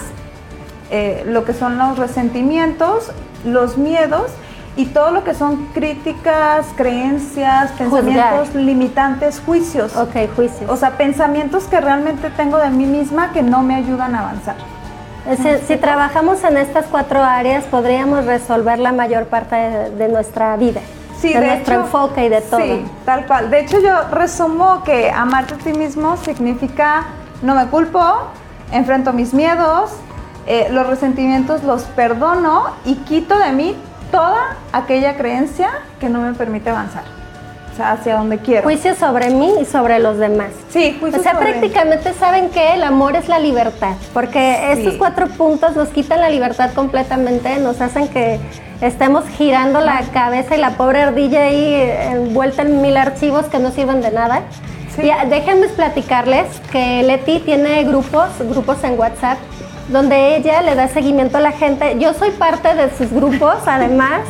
eh, 0.90 1.22
lo 1.26 1.44
que 1.44 1.54
son 1.54 1.78
los 1.78 1.98
resentimientos, 1.98 3.10
los 3.44 3.78
miedos 3.78 4.30
y 4.76 4.86
todo 4.86 5.10
lo 5.10 5.24
que 5.24 5.34
son 5.34 5.66
críticas, 5.74 6.66
creencias, 6.76 7.70
pensamientos 7.72 8.54
limitantes, 8.54 9.40
juicios. 9.44 9.96
Ok, 9.96 10.14
juicio. 10.36 10.66
O 10.70 10.76
sea, 10.76 10.92
pensamientos 10.92 11.64
que 11.64 11.80
realmente 11.80 12.30
tengo 12.30 12.58
de 12.58 12.70
mí 12.70 12.86
misma 12.86 13.32
que 13.32 13.42
no 13.42 13.62
me 13.62 13.74
ayudan 13.74 14.14
a 14.14 14.20
avanzar. 14.20 14.56
Es- 15.28 15.60
si 15.66 15.76
trabajamos 15.76 16.42
en 16.44 16.56
estas 16.56 16.86
cuatro 16.86 17.22
áreas, 17.22 17.64
podríamos 17.64 18.24
resolver 18.24 18.78
la 18.78 18.92
mayor 18.92 19.26
parte 19.26 19.54
de, 19.54 19.90
de 19.90 20.08
nuestra 20.08 20.56
vida, 20.56 20.80
Sí, 21.20 21.32
de, 21.32 21.40
de 21.40 21.46
nuestro 21.46 21.74
hecho, 21.74 21.84
enfoque 21.84 22.24
y 22.24 22.28
de 22.28 22.40
todo. 22.40 22.60
Sí, 22.60 22.84
tal 23.04 23.26
cual. 23.26 23.50
De 23.50 23.60
hecho, 23.60 23.78
yo 23.80 24.08
resumo 24.10 24.82
que 24.84 25.10
amarte 25.10 25.54
a 25.54 25.58
ti 25.58 25.72
mismo 25.72 26.16
significa 26.16 27.06
no 27.42 27.54
me 27.54 27.66
culpo, 27.66 28.02
enfrento 28.72 29.12
mis 29.12 29.34
miedos, 29.34 29.90
eh, 30.46 30.68
los 30.70 30.86
resentimientos 30.86 31.62
los 31.62 31.82
perdono 31.82 32.64
y 32.84 32.96
quito 32.96 33.38
de 33.38 33.52
mí 33.52 33.76
toda 34.10 34.56
aquella 34.72 35.16
creencia 35.16 35.70
que 36.00 36.08
no 36.08 36.20
me 36.20 36.32
permite 36.34 36.70
avanzar. 36.70 37.19
Hacia, 37.80 38.16
donde 38.16 38.38
quiero. 38.38 38.62
Juicio 38.62 38.94
sobre 38.94 39.30
mí 39.30 39.52
y 39.60 39.64
sobre 39.64 39.98
los 39.98 40.18
demás. 40.18 40.48
Sí, 40.70 40.96
juicio 41.00 41.20
O 41.20 41.22
sea, 41.22 41.32
sobre- 41.32 41.50
prácticamente 41.52 42.12
saben 42.14 42.50
que 42.50 42.74
el 42.74 42.82
amor 42.84 43.16
es 43.16 43.28
la 43.28 43.38
libertad, 43.38 43.94
porque 44.12 44.56
Sí. 44.74 44.80
estos 44.80 44.94
cuatro 44.94 45.26
puntos 45.28 45.76
nos 45.76 45.88
quitan 45.88 46.20
la 46.20 46.28
libertad 46.30 46.70
completamente, 46.74 47.58
nos 47.58 47.80
hacen 47.80 48.08
que 48.08 48.38
estemos 48.80 49.24
girando 49.28 49.80
la 49.80 50.00
cabeza 50.12 50.54
y 50.56 50.58
la 50.58 50.70
pobre 50.76 51.02
ardilla 51.02 51.42
ahí 51.44 51.64
eh, 51.74 52.10
envuelta 52.12 52.62
en 52.62 52.80
mil 52.82 52.96
archivos 52.96 53.46
que 53.46 53.58
no 53.58 53.70
sirven 53.70 54.00
de 54.02 54.10
nada. 54.10 54.42
Sí. 54.96 55.02
Y 55.02 55.10
ah, 55.10 55.24
déjenme 55.28 55.68
platicarles 55.68 56.46
que 56.72 57.02
Leti 57.02 57.38
tiene 57.40 57.84
grupos, 57.84 58.28
grupos 58.40 58.82
en 58.84 58.98
WhatsApp, 58.98 59.38
donde 59.88 60.36
ella 60.36 60.62
le 60.62 60.74
da 60.74 60.88
seguimiento 60.88 61.38
a 61.38 61.40
la 61.40 61.52
gente. 61.52 61.96
Yo 61.98 62.12
soy 62.14 62.30
parte 62.30 62.74
de 62.74 62.90
sus 62.96 63.12
grupos, 63.12 63.56
además, 63.66 64.20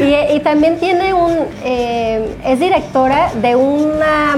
y, 0.00 0.34
y 0.34 0.40
también 0.40 0.78
tiene 0.78 1.14
un, 1.14 1.32
eh, 1.64 2.36
es 2.44 2.60
directora 2.60 3.30
de 3.40 3.56
una 3.56 4.36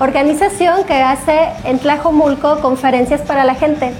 organización 0.00 0.84
que 0.84 0.94
hace 0.94 1.48
en 1.64 1.78
Tlajomulco 1.78 2.60
conferencias 2.60 3.20
para 3.22 3.44
la 3.44 3.54
gente. 3.54 3.92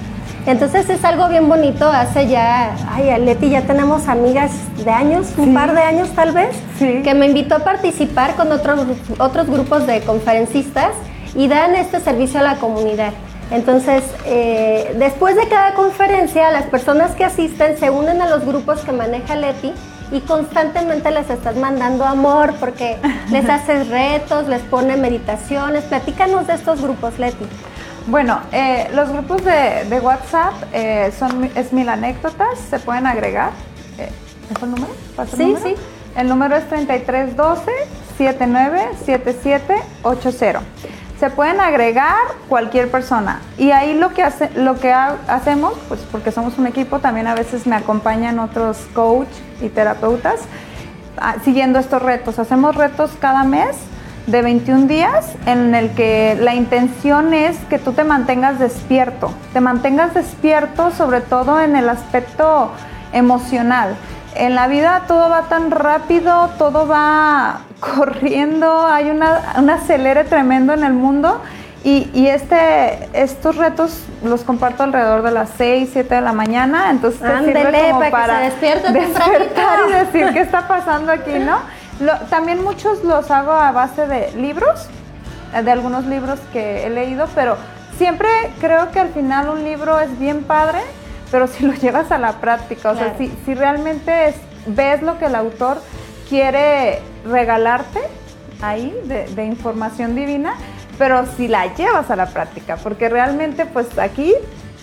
Entonces 0.45 0.87
es 0.89 1.03
algo 1.03 1.27
bien 1.27 1.49
bonito, 1.49 1.87
hace 1.87 2.27
ya, 2.27 2.75
ay, 2.91 3.19
Leti, 3.19 3.49
ya 3.49 3.61
tenemos 3.61 4.07
amigas 4.07 4.51
de 4.83 4.91
años, 4.91 5.27
un 5.37 5.45
Sí. 5.45 5.51
par 5.51 5.73
de 5.73 5.81
años 5.81 6.09
tal 6.15 6.33
vez, 6.33 6.55
Sí. 6.77 7.01
que 7.03 7.15
me 7.15 7.25
invitó 7.25 7.55
a 7.55 7.59
participar 7.59 8.35
con 8.35 8.51
otros, 8.51 8.81
otros 9.17 9.47
grupos 9.49 9.87
de 9.87 10.01
conferencistas 10.01 10.89
y 11.33 11.47
dan 11.47 11.73
este 11.73 11.99
servicio 11.99 12.41
a 12.41 12.43
la 12.43 12.55
comunidad. 12.57 13.11
Entonces, 13.49 14.03
eh, 14.25 14.95
después 14.99 15.35
de 15.35 15.47
cada 15.47 15.73
conferencia, 15.73 16.51
las 16.51 16.65
personas 16.65 17.11
que 17.11 17.23
asisten 17.25 17.77
se 17.79 17.89
unen 17.89 18.21
a 18.21 18.27
los 18.27 18.45
grupos 18.45 18.81
que 18.81 18.91
maneja 18.91 19.35
Leti 19.35 19.73
y 20.11 20.21
constantemente 20.21 21.11
les 21.11 21.29
estás 21.29 21.55
mandando 21.55 22.05
amor 22.05 22.53
porque 22.59 22.97
les 23.31 23.47
haces 23.49 23.87
retos, 23.89 24.47
les 24.47 24.61
pone 24.61 24.97
meditaciones. 24.97 25.83
Platícanos 25.85 26.47
de 26.47 26.53
estos 26.53 26.81
grupos, 26.81 27.17
Leti. 27.19 27.45
Bueno, 28.07 28.39
eh, 28.51 28.87
los 28.93 29.09
grupos 29.09 29.43
de, 29.43 29.85
de 29.89 29.99
WhatsApp 29.99 30.53
eh, 30.73 31.11
son 31.17 31.49
es 31.55 31.73
mil 31.73 31.89
anécdotas, 31.89 32.59
se 32.69 32.79
pueden 32.79 33.07
agregar. 33.07 33.49
Eh, 33.97 34.09
¿Dejo 34.49 34.65
el 34.65 34.71
número? 34.71 34.93
¿Paso 35.15 35.31
el 35.35 35.37
Sí, 35.37 35.45
número? 35.53 35.65
sí. 35.67 35.75
El 36.15 36.29
número 36.29 36.55
es 36.55 36.67
3312 36.69 37.71
797780. 38.17 40.61
Se 41.19 41.29
pueden 41.29 41.61
agregar 41.61 42.17
cualquier 42.49 42.91
persona 42.91 43.39
y 43.57 43.71
ahí 43.71 43.93
lo 43.93 44.13
que 44.13 44.21
hace, 44.23 44.49
lo 44.55 44.77
que 44.79 44.91
ha- 44.91 45.15
hacemos, 45.27 45.73
pues 45.87 46.01
porque 46.11 46.31
somos 46.31 46.57
un 46.57 46.67
equipo, 46.67 46.99
también 46.99 47.27
a 47.27 47.33
veces 47.35 47.65
me 47.67 47.75
acompañan 47.75 48.37
otros 48.39 48.77
coach 48.93 49.29
y 49.61 49.69
terapeutas 49.69 50.41
ah, 51.17 51.35
siguiendo 51.43 51.79
estos 51.79 52.01
retos. 52.01 52.37
Hacemos 52.37 52.75
retos 52.75 53.11
cada 53.21 53.43
mes 53.45 53.77
de 54.27 54.41
21 54.41 54.87
días 54.87 55.31
en 55.45 55.73
el 55.73 55.91
que 55.91 56.37
la 56.41 56.53
intención 56.53 57.33
es 57.33 57.57
que 57.69 57.79
tú 57.79 57.93
te 57.93 58.03
mantengas 58.03 58.59
despierto, 58.59 59.31
te 59.53 59.61
mantengas 59.61 60.13
despierto 60.15 60.91
sobre 60.91 61.21
todo 61.21 61.61
en 61.61 61.77
el 61.77 61.87
aspecto 61.87 62.71
emocional. 63.13 63.95
En 64.35 64.53
la 64.53 64.67
vida 64.67 65.03
todo 65.07 65.29
va 65.29 65.43
tan 65.43 65.71
rápido, 65.71 66.49
todo 66.57 66.87
va 66.87 67.61
corriendo, 67.95 68.85
hay 68.87 69.09
una, 69.09 69.53
un 69.57 69.69
acelere 69.69 70.23
tremendo 70.23 70.73
en 70.73 70.83
el 70.83 70.93
mundo 70.93 71.41
y, 71.83 72.09
y 72.13 72.27
este, 72.27 73.09
estos 73.13 73.55
retos 73.57 74.03
los 74.23 74.43
comparto 74.43 74.83
alrededor 74.83 75.21
de 75.21 75.31
las 75.31 75.49
6, 75.57 75.89
7 75.93 76.15
de 76.15 76.21
la 76.21 76.33
mañana, 76.33 76.89
entonces 76.89 77.19
te 77.21 77.27
sirve 77.27 77.59
Ándele, 77.67 77.89
como 77.91 78.09
para 78.09 78.41
que 78.41 78.51
se 78.59 78.91
despertar 78.91 79.79
y 79.89 79.93
decir 79.93 80.33
qué 80.33 80.39
está 80.39 80.67
pasando 80.67 81.11
aquí, 81.11 81.33
¿no? 81.39 81.57
Lo- 81.99 82.17
también 82.29 82.63
muchos 82.63 83.03
los 83.03 83.29
hago 83.29 83.51
a 83.51 83.71
base 83.71 84.07
de 84.07 84.31
libros, 84.33 84.87
de 85.63 85.71
algunos 85.71 86.05
libros 86.05 86.39
que 86.51 86.85
he 86.85 86.89
leído, 86.89 87.27
pero 87.35 87.55
siempre 87.97 88.27
creo 88.59 88.91
que 88.91 88.99
al 88.99 89.09
final 89.09 89.47
un 89.49 89.63
libro 89.63 89.99
es 89.99 90.17
bien 90.19 90.43
padre, 90.43 90.79
pero 91.31 91.47
si 91.47 91.65
lo 91.65 91.73
llevas 91.81 92.11
a 92.11 92.17
la 92.17 92.33
práctica, 92.33 92.91
o 92.91 92.95
sea, 92.95 93.13
Claro. 93.13 93.17
si, 93.19 93.31
si 93.45 93.53
realmente 93.53 94.29
es- 94.29 94.35
ves 94.65 95.03
lo 95.03 95.19
que 95.19 95.25
el 95.27 95.35
autor 95.35 95.77
quiere 96.27 96.99
regalarte 97.25 97.99
ahí 98.61 98.95
de, 99.05 99.27
de 99.27 99.45
información 99.45 100.15
divina, 100.15 100.55
pero 100.97 101.25
si 101.37 101.47
la 101.47 101.73
llevas 101.75 102.09
a 102.09 102.15
la 102.15 102.27
práctica, 102.27 102.77
porque 102.77 103.09
realmente 103.09 103.65
pues 103.65 103.97
aquí 103.97 104.33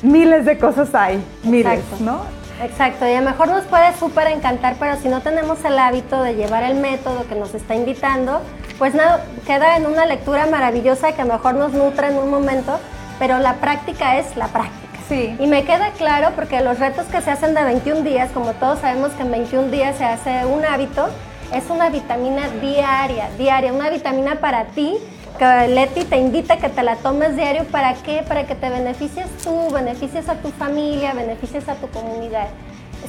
miles 0.02 0.44
de 0.44 0.58
cosas 0.58 0.94
hay, 0.94 1.24
miles, 1.42 1.80
Exacto. 1.80 2.04
¿no? 2.04 2.42
Exacto, 2.62 3.08
y 3.08 3.12
a 3.12 3.20
lo 3.20 3.30
mejor 3.30 3.48
nos 3.48 3.64
puede 3.64 3.92
súper 3.96 4.28
encantar, 4.28 4.76
pero 4.78 4.96
si 4.96 5.08
no 5.08 5.20
tenemos 5.20 5.64
el 5.64 5.78
hábito 5.78 6.22
de 6.22 6.34
llevar 6.34 6.62
el 6.62 6.76
método 6.76 7.26
que 7.26 7.34
nos 7.34 7.54
está 7.54 7.74
invitando, 7.74 8.40
pues 8.78 8.94
nada, 8.94 9.24
queda 9.46 9.76
en 9.76 9.86
una 9.86 10.06
lectura 10.06 10.46
maravillosa 10.46 11.12
que 11.12 11.22
a 11.22 11.24
lo 11.24 11.32
mejor 11.32 11.54
nos 11.54 11.72
nutre 11.72 12.08
en 12.08 12.18
un 12.18 12.30
momento, 12.30 12.78
pero 13.18 13.38
la 13.38 13.54
práctica 13.54 14.18
es 14.18 14.36
la 14.36 14.46
práctica. 14.48 14.78
Sí. 15.08 15.36
Y 15.40 15.46
me 15.46 15.64
queda 15.64 15.90
claro 15.90 16.30
porque 16.36 16.60
los 16.60 16.78
retos 16.78 17.06
que 17.06 17.20
se 17.20 17.32
hacen 17.32 17.54
de 17.54 17.64
21 17.64 18.02
días, 18.02 18.30
como 18.30 18.52
todos 18.52 18.78
sabemos 18.78 19.10
que 19.12 19.22
en 19.22 19.32
21 19.32 19.68
días 19.68 19.96
se 19.96 20.04
hace 20.04 20.46
un 20.46 20.64
hábito, 20.64 21.08
es 21.52 21.68
una 21.70 21.88
vitamina 21.90 22.48
diaria, 22.60 23.28
diaria, 23.38 23.72
una 23.72 23.90
vitamina 23.90 24.36
para 24.40 24.64
ti 24.66 24.96
que 25.38 25.68
Leti 25.68 26.04
te 26.04 26.18
invita 26.18 26.54
a 26.54 26.56
que 26.58 26.68
te 26.68 26.82
la 26.82 26.96
tomes 26.96 27.36
diario. 27.36 27.64
¿Para 27.64 27.94
qué? 27.94 28.22
Para 28.26 28.46
que 28.46 28.54
te 28.54 28.68
beneficies 28.68 29.26
tú, 29.42 29.70
beneficies 29.72 30.28
a 30.28 30.34
tu 30.34 30.50
familia, 30.50 31.14
beneficies 31.14 31.68
a 31.68 31.74
tu 31.76 31.88
comunidad. 31.88 32.48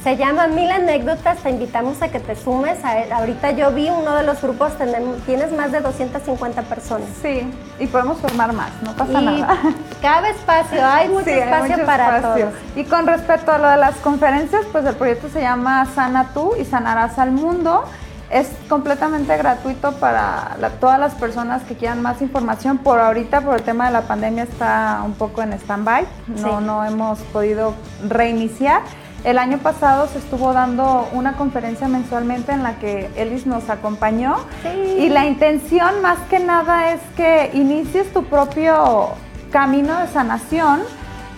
Se 0.02 0.16
llama 0.16 0.48
Mil 0.48 0.70
Anécdotas, 0.70 1.38
te 1.38 1.50
invitamos 1.50 2.02
a 2.02 2.08
que 2.08 2.18
te 2.18 2.34
sumes. 2.34 2.84
A- 2.84 3.14
ahorita 3.16 3.52
yo 3.52 3.70
vi 3.70 3.88
uno 3.90 4.16
de 4.16 4.24
los 4.24 4.42
grupos, 4.42 4.76
tenemos- 4.76 5.18
tienes 5.24 5.52
más 5.52 5.70
de 5.70 5.80
250 5.80 6.62
personas. 6.62 7.06
Sí, 7.22 7.48
y 7.78 7.86
podemos 7.86 8.18
formar 8.18 8.52
más, 8.52 8.70
no 8.82 8.92
pasa 8.94 9.20
Y 9.20 9.24
nada. 9.24 9.56
cabe 10.02 10.30
espacio, 10.30 10.84
hay 10.84 11.08
mucho 11.10 11.26
Sí, 11.26 11.30
hay 11.30 11.40
espacio 11.40 11.74
mucho 11.76 11.86
para 11.86 12.16
espacio. 12.16 12.46
todos. 12.46 12.58
Y 12.76 12.84
con 12.84 13.06
respecto 13.06 13.52
a 13.52 13.58
lo 13.58 13.68
de 13.68 13.76
las 13.76 13.94
conferencias, 13.96 14.62
pues 14.72 14.84
el 14.84 14.96
proyecto 14.96 15.28
se 15.28 15.40
llama 15.42 15.86
Sana 15.94 16.30
tú 16.34 16.52
y 16.60 16.64
sanarás 16.64 17.18
al 17.18 17.30
mundo. 17.30 17.84
Es 18.30 18.48
completamente 18.68 19.36
gratuito 19.36 19.92
para 19.92 20.56
la- 20.60 20.70
todas 20.70 20.98
las 20.98 21.14
personas 21.14 21.62
que 21.62 21.74
quieran 21.76 22.02
más 22.02 22.20
información. 22.22 22.78
Por 22.78 22.98
ahorita, 22.98 23.42
por 23.42 23.54
el 23.56 23.62
tema 23.62 23.86
de 23.86 23.92
la 23.92 24.02
pandemia, 24.02 24.44
está 24.44 25.02
un 25.04 25.12
poco 25.14 25.42
en 25.42 25.52
stand-by. 25.52 26.06
No, 26.28 26.58
Sí. 26.58 26.64
no 26.64 26.84
hemos 26.84 27.18
podido 27.20 27.74
reiniciar. 28.08 28.82
El 29.24 29.38
año 29.38 29.56
pasado 29.58 30.06
se 30.08 30.18
estuvo 30.18 30.52
dando 30.52 31.08
una 31.12 31.32
conferencia 31.34 31.88
mensualmente 31.88 32.52
en 32.52 32.62
la 32.62 32.76
que 32.78 33.10
Elis 33.16 33.46
nos 33.46 33.70
acompañó. 33.70 34.36
Sí. 34.62 34.68
Y 35.04 35.08
la 35.08 35.24
intención 35.26 36.02
más 36.02 36.18
que 36.28 36.40
nada 36.40 36.92
es 36.92 37.00
que 37.16 37.50
inicies 37.54 38.12
tu 38.12 38.24
propio 38.24 39.10
camino 39.50 39.98
de 39.98 40.08
sanación, 40.08 40.80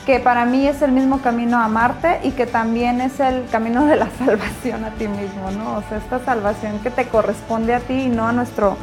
que 0.07 0.21
para 0.21 0.45
mí 0.45 0.66
es 0.69 0.81
el 0.83 0.92
mismo 0.92 1.21
camino 1.21 1.59
a 1.59 1.64
amarte 1.64 2.21
y 2.23 2.31
que 2.31 2.47
también 2.47 3.01
es 3.01 3.19
el 3.21 3.45
camino 3.51 3.85
de 3.87 3.97
la 3.97 4.09
salvación 4.25 4.85
a 4.85 4.90
ti 4.92 5.09
mismo, 5.09 5.51
¿no? 5.59 5.79
O 5.79 5.83
sea, 5.88 5.99
esta 5.99 6.21
salvación 6.25 6.79
que 6.79 6.90
te 6.90 7.07
corresponde 7.09 7.75
a 7.75 7.81
ti 7.81 7.95
y 8.03 8.09
no 8.09 8.27
a 8.29 8.33
nuestro 8.33 8.77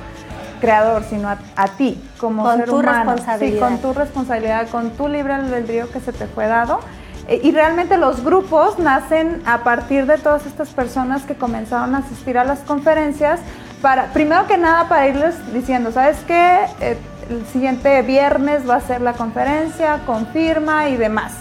creador, 0.60 1.04
sino 1.10 1.30
a, 1.30 1.38
a 1.56 1.68
ti 1.70 2.02
como 2.20 2.44
Con 2.44 2.58
ser 2.58 2.70
tu 2.70 2.76
humano. 2.80 3.12
responsabilidad. 3.14 3.54
Sí, 3.54 3.60
con 3.60 3.78
tu 3.82 3.94
responsabilidad, 3.98 4.68
con 4.70 4.92
tu 4.92 5.08
libre 5.08 5.34
albedrío 5.34 5.90
que 5.92 6.00
se 6.00 6.12
te 6.14 6.28
fue 6.28 6.48
dado. 6.48 6.80
Eh, 7.28 7.40
Y 7.44 7.52
realmente 7.52 7.98
los 7.98 8.24
grupos 8.24 8.80
nacen 8.80 9.42
a 9.46 9.60
partir 9.64 10.06
de 10.06 10.18
todas 10.18 10.46
estas 10.46 10.70
personas 10.70 11.24
que 11.24 11.36
comenzaron 11.36 11.96
a 11.96 12.00
asistir 12.00 12.38
a 12.38 12.44
las 12.44 12.60
conferencias 12.60 13.40
para, 13.82 14.08
primero 14.08 14.46
que 14.48 14.58
nada, 14.58 14.88
para 14.90 15.08
irles 15.08 15.36
diciendo, 15.54 15.92
¿sabes 15.92 16.18
qué? 16.28 16.60
Eh, 16.82 16.98
el 17.30 17.46
siguiente 17.48 18.02
viernes 18.02 18.68
va 18.70 18.76
a 18.76 18.82
ser 18.82 19.02
la 19.02 19.14
conferencia, 19.14 20.00
confirma 20.06 20.90
y 20.90 20.98
demás. 20.98 21.34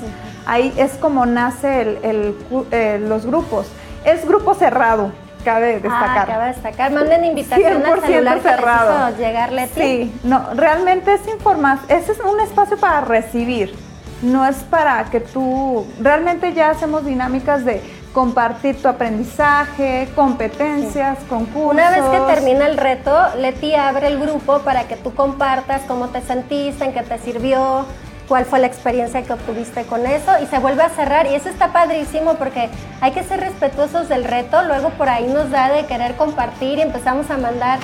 Ahí 0.47 0.73
es 0.77 0.92
como 0.95 1.25
nace 1.27 1.83
el- 2.03 2.37
eh, 2.71 3.01
los 3.07 3.27
grupos. 3.27 3.66
Es 4.05 4.27
grupo 4.27 4.55
cerrado, 4.55 5.12
cabe 5.45 5.75
Ah, 5.77 5.79
destacar. 5.81 6.18
acaba 6.31 6.45
de 6.47 6.53
destacar. 6.55 6.92
Manden 6.92 7.25
invitación 7.25 7.73
al 7.77 7.83
100% 7.83 8.07
celular 8.07 8.38
que 8.40 8.49
les 8.49 8.57
cerrado. 8.57 9.11
hizo 9.11 9.18
Leti. 9.53 9.81
Sí, 9.81 10.21
no, 10.25 10.42
realmente 10.55 11.14
es 11.14 11.27
información, 11.29 11.87
ese 11.88 12.12
es 12.12 12.21
un 12.21 12.40
espacio 12.40 12.77
para 12.77 13.01
recibir, 13.03 13.75
no 14.23 14.45
es 14.47 14.57
para 14.64 15.05
que 15.05 15.21
tú, 15.21 15.87
realmente 16.01 16.53
ya 16.53 16.71
hacemos 16.71 17.05
dinámicas 17.05 17.64
de 17.64 17.81
compartir 18.12 18.81
tu 18.81 18.88
aprendizaje, 18.88 20.09
competencias, 20.14 21.18
concursos. 21.29 21.72
Una 21.72 21.90
vez 21.90 22.03
que 22.03 22.35
termina 22.35 22.66
el 22.66 22.77
reto, 22.77 23.16
Leti 23.38 23.75
abre 23.75 24.09
el 24.09 24.18
grupo 24.18 24.61
para 24.61 24.85
que 24.85 24.96
tú 24.96 25.14
compartas 25.14 25.83
cómo 25.88 26.09
te 26.09 26.20
sentiste, 26.20 26.85
en 26.85 26.92
qué 26.92 27.03
te 27.03 27.18
sirvió, 27.18 27.87
cuál 28.29 28.44
fue 28.44 28.59
la 28.59 28.66
experiencia 28.66 29.22
que 29.22 29.33
obtuviste 29.33 29.85
con 29.85 30.07
eso 30.07 30.33
y 30.42 30.46
se 30.46 30.59
vuelve 30.59 30.83
a 30.83 30.90
cerrar. 30.90 31.27
Y 31.27 31.35
eso 31.35 31.48
está 31.48 31.72
padrísimo 31.72 32.35
porque 32.35 32.68
hay 33.01 33.12
que 33.12 33.22
ser 33.22 33.40
respetuosos 33.40 34.09
del 34.09 34.25
reto. 34.25 34.62
Luego 34.62 34.90
por 34.90 35.09
ahí 35.09 35.27
nos 35.27 35.51
da 35.51 35.70
de 35.70 35.87
querer 35.87 36.14
compartir 36.16 36.79
y 36.79 36.83
empezamos 36.83 37.31
a 37.31 37.38
mandar 37.38 37.79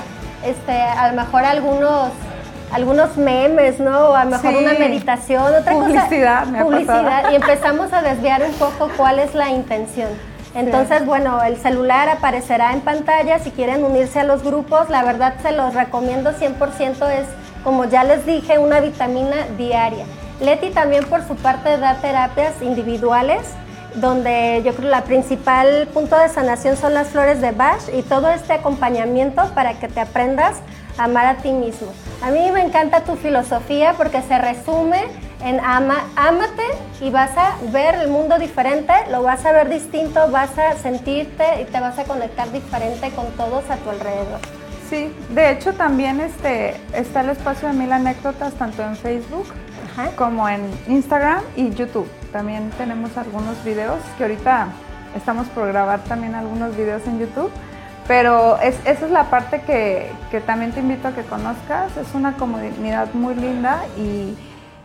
este, 0.44 0.72
a 0.72 1.08
lo 1.10 1.20
mejor 1.20 1.44
algunos 1.44 2.10
algunos 2.72 3.16
memes, 3.16 3.80
¿no? 3.80 4.10
O 4.10 4.14
a 4.14 4.24
lo 4.24 4.30
mejor 4.32 4.50
Sí. 4.52 4.56
una 4.58 4.72
meditación, 4.74 5.42
otra 5.54 5.72
Publicidad, 5.72 6.40
cosa. 6.40 6.50
me 6.50 6.58
ha 6.58 6.62
Publicidad. 6.64 7.02
pasado. 7.04 7.32
Y 7.32 7.36
empezamos 7.36 7.92
a 7.92 8.02
desviar 8.02 8.42
un 8.42 8.52
poco 8.54 8.90
cuál 8.96 9.18
es 9.18 9.34
la 9.34 9.50
intención. 9.50 10.08
Entonces, 10.54 11.04
bueno, 11.06 11.42
el 11.44 11.56
celular 11.58 12.08
aparecerá 12.08 12.72
en 12.72 12.80
pantalla. 12.80 13.38
Si 13.38 13.50
quieren 13.50 13.84
unirse 13.84 14.20
a 14.20 14.24
los 14.24 14.42
grupos, 14.42 14.88
la 14.88 15.02
verdad 15.04 15.34
se 15.42 15.52
los 15.52 15.74
recomiendo 15.74 16.32
100%. 16.32 17.06
Es, 17.08 17.26
como 17.64 17.84
ya 17.84 18.02
les 18.04 18.24
dije, 18.26 18.58
una 18.58 18.80
vitamina 18.80 19.36
diaria. 19.56 20.04
Leti 20.40 20.70
también 20.70 21.04
por 21.04 21.26
su 21.26 21.36
parte 21.36 21.76
da 21.78 21.94
terapias 21.96 22.60
individuales 22.62 23.42
donde 23.94 24.62
yo 24.64 24.74
creo 24.74 24.90
la 24.90 25.02
principal 25.02 25.88
punto 25.92 26.16
de 26.16 26.28
sanación 26.28 26.76
son 26.76 26.94
las 26.94 27.08
flores 27.08 27.40
de 27.40 27.50
Bach 27.52 27.80
y 27.92 28.02
todo 28.02 28.28
este 28.30 28.52
acompañamiento 28.52 29.42
para 29.54 29.74
que 29.80 29.88
te 29.88 29.98
aprendas 30.00 30.56
amar 30.98 31.26
a 31.26 31.36
ti 31.36 31.52
mismo. 31.52 31.88
A 32.22 32.30
mí 32.30 32.50
me 32.52 32.62
encanta 32.62 33.04
tu 33.04 33.16
filosofía 33.16 33.94
porque 33.96 34.20
se 34.22 34.38
resume 34.38 35.04
en 35.44 35.60
ama, 35.60 36.04
ámate 36.16 36.64
y 37.00 37.10
vas 37.10 37.30
a 37.36 37.54
ver 37.70 37.94
el 37.94 38.08
mundo 38.08 38.38
diferente, 38.38 38.92
lo 39.10 39.22
vas 39.22 39.46
a 39.46 39.52
ver 39.52 39.68
distinto, 39.68 40.30
vas 40.30 40.58
a 40.58 40.74
sentirte 40.74 41.62
y 41.62 41.64
te 41.64 41.80
vas 41.80 41.98
a 41.98 42.04
conectar 42.04 42.50
diferente 42.50 43.10
con 43.10 43.26
todos 43.32 43.70
a 43.70 43.76
tu 43.76 43.90
alrededor. 43.90 44.40
Sí, 44.90 45.14
de 45.30 45.52
hecho 45.52 45.74
también 45.74 46.20
este, 46.20 46.74
está 46.94 47.20
el 47.20 47.30
espacio 47.30 47.68
de 47.68 47.74
mil 47.74 47.92
anécdotas 47.92 48.54
tanto 48.54 48.82
en 48.82 48.96
Facebook 48.96 49.46
como 50.16 50.48
en 50.48 50.62
Instagram 50.86 51.42
y 51.56 51.70
YouTube. 51.70 52.08
También 52.32 52.70
tenemos 52.78 53.16
algunos 53.16 53.62
videos 53.64 53.98
que 54.16 54.24
ahorita 54.24 54.68
estamos 55.16 55.46
por 55.48 55.68
grabar 55.68 56.00
también 56.04 56.34
algunos 56.34 56.76
videos 56.76 57.06
en 57.06 57.18
YouTube. 57.18 57.50
Pero 58.08 58.58
esa 58.58 58.90
es 58.90 59.10
la 59.10 59.24
parte 59.24 59.60
que, 59.60 60.10
que, 60.30 60.40
también 60.40 60.72
te 60.72 60.80
invito 60.80 61.08
a 61.08 61.12
que 61.12 61.22
conozcas. 61.22 61.94
Es 61.98 62.14
una 62.14 62.36
comunidad 62.36 63.12
muy 63.12 63.34
linda 63.34 63.82
y, 63.98 64.34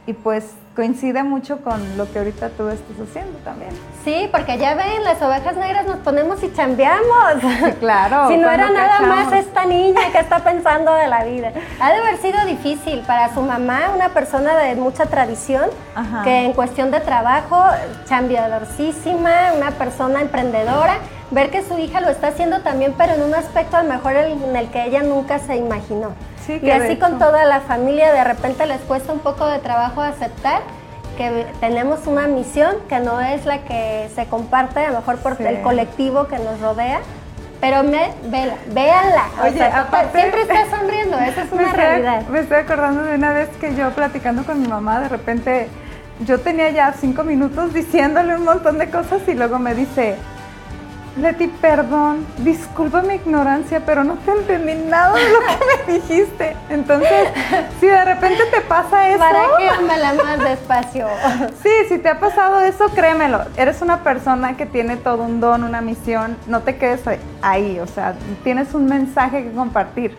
y 0.06 0.14
pues 0.14 0.44
coincide 0.76 1.24
mucho 1.24 1.62
con 1.62 1.98
lo 1.98 2.12
que 2.12 2.20
ahorita 2.20 2.50
tú 2.50 2.68
estás 2.70 3.00
haciendo 3.00 3.38
también. 3.40 3.72
Sí, 4.04 4.28
porque 4.32 4.58
ya 4.58 4.74
ven, 4.74 5.04
las 5.04 5.22
ovejas 5.22 5.56
negras 5.56 5.86
nos 5.86 5.98
ponemos 5.98 6.42
y 6.44 6.52
chambeamos. 6.52 7.36
claro. 7.80 8.28
si 8.30 8.38
no 8.38 8.50
era 8.50 8.70
nada 8.70 9.00
más 9.02 9.32
esta 9.34 9.66
niña 9.66 10.02
que 10.12 10.20
está 10.20 10.40
pensando 10.40 10.94
de 10.94 11.08
la 11.08 11.24
vida. 11.24 11.52
Ha 11.80 11.92
de 11.92 11.98
haber 12.00 12.18
sido 12.18 12.44
difícil 12.46 13.02
para 13.02 13.34
su 13.34 13.42
mamá, 13.42 13.92
una 13.96 14.10
persona 14.10 14.58
de 14.58 14.76
mucha 14.76 15.06
tradición, 15.06 15.70
que 16.24 16.46
en 16.46 16.54
cuestión 16.54 16.92
de 16.92 17.00
trabajo, 17.00 17.64
chambeadorcísima, 18.06 19.54
una 19.56 19.72
persona 19.72 20.22
emprendedora, 20.22 20.98
ver 21.34 21.50
que 21.50 21.64
su 21.64 21.78
hija 21.78 22.02
lo 22.02 22.10
está 22.10 22.28
haciendo 22.28 22.62
también, 22.62 22.94
pero 22.98 23.14
en 23.14 23.24
un 23.24 23.34
aspecto 23.34 23.78
a 23.78 23.84
lo 23.84 23.90
mejor 23.90 24.16
en 24.16 24.56
el 24.56 24.70
que 24.70 24.86
ella 24.86 25.04
nunca 25.04 25.40
se 25.40 25.56
imaginó 25.56 26.14
y 26.62 26.70
así 26.70 26.98
con 26.98 27.20
toda 27.20 27.46
la 27.46 27.62
familia 27.62 28.12
de 28.12 28.24
repente 28.24 28.66
les 28.66 28.82
cuesta 28.82 29.14
un 29.14 29.20
poco 29.20 29.48
de 29.48 29.60
trabajo 29.60 30.02
aceptar 30.02 30.62
que 31.18 31.46
tenemos 31.60 32.08
una 32.08 32.28
misión 32.28 32.76
que 32.90 33.00
no 33.00 33.22
es 33.22 33.46
la 33.46 33.60
que 33.60 34.10
se 34.16 34.26
comparte 34.26 34.80
a 34.80 34.92
lo 34.92 35.00
mejor 35.00 35.18
por 35.18 35.40
el 35.42 35.62
colectivo 35.62 36.28
que 36.28 36.40
nos 36.40 36.60
rodea. 36.60 37.02
Pero 37.62 37.82
me, 37.84 38.12
vela, 38.26 38.56
véanla. 38.74 39.26
Oye, 39.42 39.64
aparte, 39.64 40.20
siempre 40.20 40.42
está 40.42 40.70
sonriendo, 40.70 41.18
esa 41.18 41.44
es 41.44 41.52
una 41.52 41.72
realidad. 41.72 42.28
Me 42.28 42.40
estoy 42.40 42.58
acordando 42.58 43.04
de 43.04 43.16
una 43.16 43.32
vez 43.32 43.48
que 43.62 43.74
yo 43.74 43.92
platicando 43.92 44.44
con 44.44 44.60
mi 44.60 44.68
mamá, 44.68 45.00
de 45.00 45.08
repente 45.08 45.70
yo 46.26 46.40
tenía 46.40 46.72
ya 46.72 46.94
cinco 47.00 47.24
minutos 47.24 47.74
diciéndole 47.74 48.36
un 48.36 48.44
montón 48.44 48.80
de 48.80 48.90
cosas 48.90 49.22
y 49.28 49.34
luego 49.34 49.60
me 49.60 49.76
dice, 49.76 50.18
Leti, 51.16 51.48
perdón, 51.48 52.26
disculpa 52.40 53.04
mi 53.04 53.14
ignorancia, 53.14 53.84
pero 53.86 54.04
no 54.04 54.16
te 54.16 54.32
entendí 54.32 54.74
nada 54.90 55.14
de 55.14 55.30
lo 55.30 55.40
que 55.42 55.88
me 55.88 55.94
dijiste. 56.00 56.58
Entonces, 56.70 57.30
si 57.80 57.86
de 57.86 58.04
repente 58.04 58.44
te 58.52 58.62
pasa 58.62 59.10
eso. 59.10 59.20
¿Para 59.20 59.44
qué 59.58 59.98
la 60.00 60.14
más 60.14 60.40
despacio? 60.40 61.08
Sí, 61.62 61.70
si 61.88 62.00
te 62.00 62.10
ha 62.10 62.20
pasado 62.20 62.62
eso, 62.62 62.90
créemelo. 62.90 63.42
Eres 63.58 63.82
una 63.82 64.04
persona 64.04 64.58
que 64.58 64.66
tiene 64.66 64.98
todo 64.98 65.24
un 65.24 65.40
don, 65.40 65.64
una 65.64 65.82
misión. 65.82 66.36
No 66.48 66.62
te 66.62 66.78
quedes 66.78 67.02
ahí, 67.42 67.80
o 67.80 67.88
sea, 67.88 68.16
tienes 68.44 68.74
un 68.74 68.86
mensaje 68.86 69.44
que 69.44 69.52
compartir. 69.52 70.18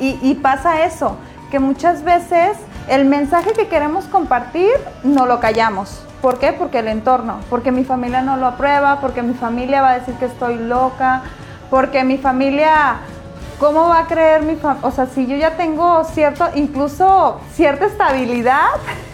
Y, 0.00 0.18
y 0.20 0.34
pasa 0.34 0.84
eso, 0.84 1.16
que 1.50 1.60
muchas 1.60 2.02
veces 2.02 2.56
el 2.88 3.04
mensaje 3.04 3.52
que 3.52 3.68
queremos 3.68 4.06
compartir 4.06 4.72
no 5.04 5.26
lo 5.26 5.38
callamos 5.38 6.04
¿Por 6.24 6.38
qué? 6.38 6.54
Porque 6.54 6.78
el 6.78 6.88
entorno, 6.88 7.40
porque 7.50 7.70
mi 7.70 7.84
familia 7.84 8.22
no 8.22 8.38
lo 8.38 8.46
aprueba, 8.46 8.98
porque 9.02 9.20
mi 9.20 9.34
familia 9.34 9.82
va 9.82 9.90
a 9.90 9.98
decir 9.98 10.14
que 10.14 10.24
estoy 10.24 10.56
loca, 10.56 11.20
porque 11.68 12.02
mi 12.02 12.16
familia, 12.16 12.96
¿cómo 13.60 13.90
va 13.90 13.98
a 13.98 14.06
creer 14.06 14.40
mi 14.40 14.56
familia? 14.56 14.88
O 14.88 14.90
sea, 14.90 15.04
si 15.04 15.26
yo 15.26 15.36
ya 15.36 15.58
tengo 15.58 16.02
cierto, 16.04 16.46
incluso 16.54 17.42
cierta 17.52 17.84
estabilidad, 17.84 18.70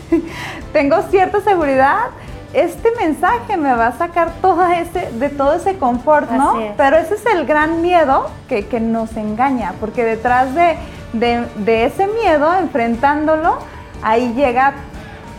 tengo 0.72 1.02
cierta 1.10 1.40
seguridad, 1.40 2.10
este 2.52 2.92
mensaje 2.92 3.56
me 3.56 3.74
va 3.74 3.88
a 3.88 3.98
sacar 3.98 4.30
todo 4.40 4.64
ese, 4.68 5.10
de 5.10 5.30
todo 5.30 5.54
ese 5.54 5.78
confort, 5.78 6.30
¿no? 6.30 6.60
Pero 6.76 6.96
ese 6.96 7.14
es 7.14 7.26
el 7.26 7.44
gran 7.44 7.82
miedo 7.82 8.30
que, 8.48 8.78
nos 8.78 9.16
engaña, 9.16 9.74
porque 9.80 10.04
detrás 10.04 10.54
de, 10.54 10.76
de 11.12 11.84
ese 11.86 12.06
miedo, 12.06 12.54
enfrentándolo, 12.54 13.58
ahí 14.00 14.32
llega 14.34 14.74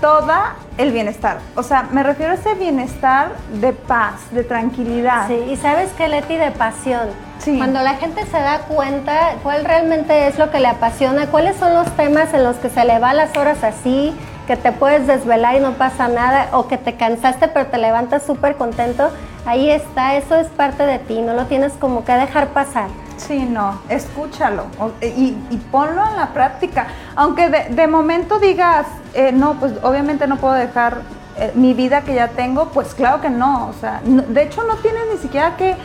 toda 0.02 0.56
el 0.82 0.92
bienestar. 0.92 1.38
O 1.56 1.64
sea, 1.64 1.88
me 1.92 2.04
refiero 2.04 2.32
a 2.32 2.36
ese 2.36 2.54
bienestar 2.56 3.32
de 3.60 3.74
paz, 3.74 4.32
de 4.32 4.44
tranquilidad. 4.44 5.28
Sí, 5.28 5.40
y 5.52 5.56
sabes 5.58 5.90
qué, 5.98 6.08
Leti, 6.08 6.38
de 6.38 6.52
pasión. 6.52 7.10
Sí. 7.40 7.58
Cuando 7.58 7.82
la 7.82 7.96
gente 7.96 8.26
se 8.26 8.38
da 8.38 8.60
cuenta 8.68 9.36
cuál 9.44 9.66
realmente 9.66 10.28
es 10.28 10.38
lo 10.38 10.52
que 10.52 10.60
le 10.60 10.68
apasiona, 10.68 11.28
cuáles 11.28 11.58
son 11.58 11.74
los 11.74 11.88
temas 11.96 12.34
en 12.34 12.44
los 12.44 12.58
que 12.58 12.70
se 12.70 12.86
le 12.86 13.00
va 13.00 13.14
las 13.14 13.36
horas 13.36 13.64
así, 13.64 14.16
que 14.48 14.58
te 14.58 14.72
puedes 14.72 15.08
desvelar 15.08 15.56
y 15.56 15.60
no 15.60 15.74
pasa 15.74 16.08
nada, 16.08 16.50
o 16.54 16.68
que 16.68 16.78
te 16.78 16.96
cansaste 16.96 17.48
pero 17.48 17.68
te 17.68 17.78
levantas 17.78 18.24
súper 18.24 18.56
contento, 18.58 19.10
ahí 19.46 19.70
está, 19.70 20.16
eso 20.16 20.36
es 20.36 20.48
parte 20.48 20.86
de 20.86 21.00
ti, 21.00 21.22
no 21.22 21.34
lo 21.34 21.46
tienes 21.46 21.74
como 21.74 22.04
que 22.06 22.14
dejar 22.14 22.50
pasar. 22.50 22.90
Sí, 23.28 23.44
no, 23.44 23.80
escúchalo 23.88 24.66
y, 25.02 25.34
ponlo 25.72 26.04
en 26.08 26.16
la 26.16 26.34
práctica. 26.34 26.88
Aunque 27.16 27.50
de, 27.50 27.88
momento 27.88 28.40
digas, 28.40 28.88
eh, 29.14 29.32
no, 29.32 29.56
pues 29.60 29.74
obviamente 29.84 30.28
no 30.28 30.38
puedo 30.38 30.54
dejar 30.54 31.02
eh, 31.38 31.52
mi 31.56 31.74
vida 31.74 32.02
que 32.02 32.14
ya 32.14 32.30
tengo, 32.30 32.70
pues 32.70 32.94
claro 32.94 33.22
que 33.22 33.30
no. 33.30 33.68
O 33.68 33.74
sea, 33.74 34.02
de 34.04 34.44
hecho 34.44 34.64
no 34.64 34.76
tienes 34.78 35.04
ni 35.12 35.18
siquiera 35.18 35.56
que... 35.58 35.76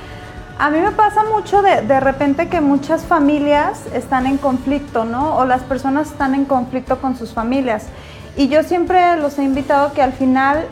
A 0.59 0.71
mí 0.71 0.79
me 0.81 0.91
pasa 0.91 1.23
mucho 1.23 1.61
de, 1.61 1.83
de 1.83 2.01
repente 2.01 2.49
que 2.49 2.63
muchas 2.63 3.05
familias 3.05 3.83
están 3.93 4.27
en 4.27 4.39
conflicto, 4.39 5.05
¿no? 5.05 5.37
O 5.37 5.45
las 5.45 5.63
personas 5.63 6.11
están 6.11 6.35
en 6.35 6.47
conflicto 6.47 6.99
con 6.99 7.15
sus 7.15 7.35
familias. 7.35 7.89
Y 8.37 8.49
yo 8.49 8.63
siempre 8.63 9.19
los 9.19 9.39
he 9.39 9.43
invitado 9.43 9.93
que 9.93 10.01
al 10.01 10.15
final 10.15 10.65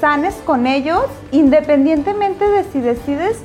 sanes 0.00 0.34
con 0.44 0.66
ellos, 0.66 1.04
independientemente 1.30 2.46
de 2.46 2.64
si 2.64 2.80
decides 2.80 3.38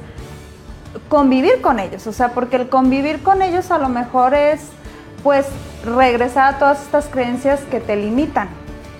convivir 1.07 1.61
con 1.61 1.79
ellos, 1.79 2.07
o 2.07 2.11
sea, 2.11 2.29
porque 2.29 2.55
el 2.55 2.69
convivir 2.69 3.21
con 3.21 3.41
ellos 3.41 3.71
a 3.71 3.77
lo 3.77 3.89
mejor 3.89 4.33
es 4.33 4.61
pues 5.23 5.47
regresar 5.83 6.55
a 6.55 6.59
todas 6.59 6.81
estas 6.81 7.07
creencias 7.07 7.61
que 7.71 7.79
te 7.79 7.95
limitan, 7.95 8.49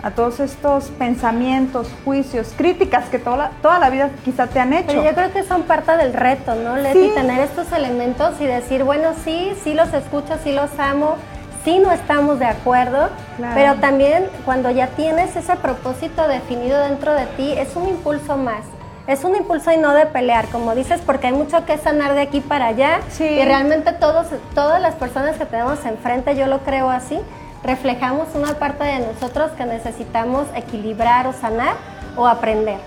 a 0.03 0.11
todos 0.11 0.39
estos 0.39 0.85
pensamientos, 0.89 1.89
juicios, 2.05 2.53
críticas 2.55 3.09
que 3.09 3.19
toda 3.19 3.37
la, 3.37 3.49
toda 3.61 3.79
la 3.79 3.89
vida 3.89 4.09
quizá 4.23 4.47
te 4.47 4.59
han 4.59 4.73
hecho. 4.73 4.87
Pero 4.87 5.03
yo 5.03 5.13
creo 5.13 5.33
que 5.33 5.43
son 5.43 5.63
parte 5.63 5.97
del 5.97 6.13
reto, 6.13 6.55
¿no, 6.55 6.77
Leti? 6.77 7.09
Tener 7.09 7.41
estos 7.41 7.71
elementos 7.71 8.39
y 8.39 8.45
decir, 8.45 8.83
bueno, 8.83 9.09
sí, 9.23 9.53
sí 9.63 9.73
los 9.73 9.93
escucho, 9.93 10.37
sí 10.43 10.51
los 10.51 10.77
amo, 10.79 11.15
sí 11.63 11.79
no 11.79 11.91
estamos 11.91 12.39
de 12.39 12.45
acuerdo, 12.45 13.09
pero 13.53 13.75
también 13.75 14.27
cuando 14.45 14.69
ya 14.69 14.87
tienes 14.87 15.35
ese 15.35 15.55
propósito 15.57 16.27
definido 16.27 16.79
dentro 16.79 17.13
de 17.13 17.25
ti, 17.37 17.53
es 17.53 17.75
un 17.75 17.87
impulso 17.87 18.37
más 18.37 18.63
es 19.07 19.23
un 19.23 19.35
impulso 19.35 19.71
y 19.71 19.77
no 19.77 19.93
de 19.93 20.05
pelear, 20.05 20.47
como 20.49 20.75
dices, 20.75 21.01
porque 21.05 21.27
hay 21.27 21.33
mucho 21.33 21.65
que 21.65 21.77
sanar 21.77 22.13
de 22.13 22.21
aquí 22.21 22.41
para 22.41 22.67
allá. 22.67 22.99
Y 23.19 23.43
realmente 23.43 23.93
todos, 23.93 24.27
todas 24.53 24.81
las 24.81 24.95
personas 24.95 25.37
que 25.37 25.45
tenemos 25.45 25.83
enfrente, 25.85 26.35
yo 26.35 26.47
lo 26.47 26.59
creo 26.59 26.89
así, 26.89 27.17
reflejamos 27.63 28.27
una 28.35 28.55
parte 28.55 28.83
de 28.83 28.99
nosotros 28.99 29.51
que 29.51 29.65
necesitamos 29.65 30.47
equilibrar 30.55 31.25
o 31.27 31.33
sanar 31.33 31.75
o 32.17 32.27
aprender. 32.27 32.77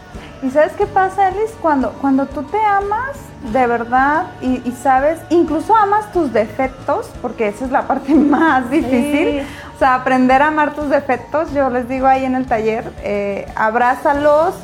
¿Y 0.43 0.51
sabes 0.51 0.73
qué 0.73 0.87
pasa, 0.87 1.29
Elis? 1.29 1.53
Cuando, 1.61 1.93
cuando 2.01 2.27
tú 2.27 2.43
te 2.45 2.59
amas 2.59 3.17
de 3.53 3.67
verdad 3.67 4.27
y, 4.43 4.71
sabes, 4.73 5.19
incluso 5.31 5.75
amas 5.75 6.13
tus 6.13 6.33
defectos, 6.33 7.11
porque 7.23 7.49
esa 7.49 7.65
es 7.65 7.71
la 7.71 7.87
parte 7.87 8.15
más 8.15 8.71
difícil. 8.71 9.43
O 9.75 9.79
sea, 9.79 9.95
aprender 9.95 10.43
a 10.43 10.49
amar 10.49 10.75
tus 10.75 10.91
defectos, 10.91 11.53
yo 11.55 11.71
les 11.71 11.89
digo 11.89 12.07
ahí 12.07 12.27
en 12.27 12.35
el 12.35 12.47
taller, 12.47 12.93
eh, 13.03 13.51
abrázalos, 13.57 14.55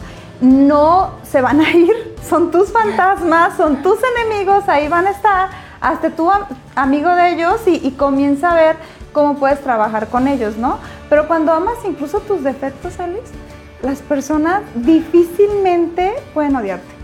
no 0.41 1.13
se 1.23 1.41
van 1.41 1.61
a 1.61 1.71
ir, 1.71 2.17
son 2.29 2.51
tus 2.51 2.73
fantasmas, 2.73 3.57
son 3.57 3.83
tus 3.83 3.99
enemigos, 4.17 4.69
ahí 4.69 4.89
van 4.89 5.07
a 5.07 5.11
estar, 5.11 5.49
hasta 5.81 6.11
tu 6.11 6.31
amigo 6.75 7.15
de 7.15 7.33
ellos 7.33 7.61
y, 7.67 7.91
comienza 7.93 8.53
a 8.53 8.55
ver 8.55 8.77
cómo 9.13 9.37
puedes 9.37 9.61
trabajar 9.63 10.09
con 10.09 10.29
ellos, 10.29 10.57
¿no? 10.57 10.79
Pero 11.09 11.27
cuando 11.27 11.53
amas 11.53 11.77
incluso 11.85 12.21
tus 12.21 12.43
defectos, 12.43 12.99
Alex, 13.01 13.31
las 13.83 14.03
personas 14.03 14.63
difícilmente 14.75 16.15
pueden 16.35 16.57
odiarte. 16.57 16.95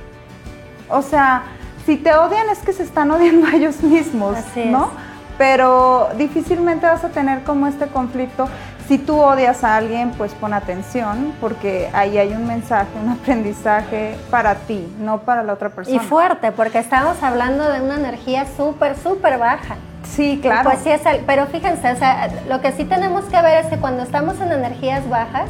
O 0.88 1.02
sea, 1.02 1.44
si 1.86 1.96
te 1.96 2.14
odian 2.14 2.48
es 2.50 2.58
que 2.58 2.72
se 2.72 2.82
están 2.82 3.10
odiando 3.10 3.46
a 3.46 3.52
ellos 3.52 3.82
mismos, 3.82 4.36
¿no? 4.56 4.90
Pero 5.38 6.10
difícilmente 6.18 6.86
vas 6.86 7.04
a 7.04 7.08
tener 7.08 7.42
como 7.44 7.66
este 7.66 7.86
conflicto 7.86 8.48
Si 8.88 8.98
tú 8.98 9.20
odias 9.20 9.64
a 9.64 9.76
alguien, 9.76 10.10
pues 10.10 10.32
pon 10.34 10.52
atención 10.52 11.32
porque 11.40 11.88
ahí 11.92 12.18
hay 12.18 12.32
un 12.32 12.46
mensaje, 12.46 12.90
un 13.02 13.10
aprendizaje 13.10 14.16
para 14.30 14.54
ti, 14.56 14.92
no 14.98 15.18
para 15.20 15.42
la 15.42 15.52
otra 15.54 15.70
persona. 15.70 15.96
Y 15.96 16.00
fuerte, 16.06 16.52
porque 16.52 16.78
estamos 16.78 17.22
hablando 17.22 17.68
de 17.70 17.80
una 17.80 17.94
energía 17.96 18.46
súper, 18.56 18.96
súper 18.98 19.38
baja. 19.38 19.76
Sí, 20.04 20.40
claro. 20.42 20.64
Pues 20.68 20.80
sí, 20.80 20.90
es 20.90 21.06
el- 21.06 21.20
pero 21.24 21.46
fíjense, 21.46 21.92
o 21.92 21.96
sea, 21.96 22.28
lo 22.48 22.60
que 22.60 22.72
sí 22.72 22.84
tenemos 22.84 23.24
que 23.26 23.40
ver 23.40 23.64
es 23.64 23.66
que 23.70 23.78
cuando 23.78 24.02
estamos 24.02 24.40
en 24.40 24.52
energías 24.52 25.08
bajas, 25.08 25.48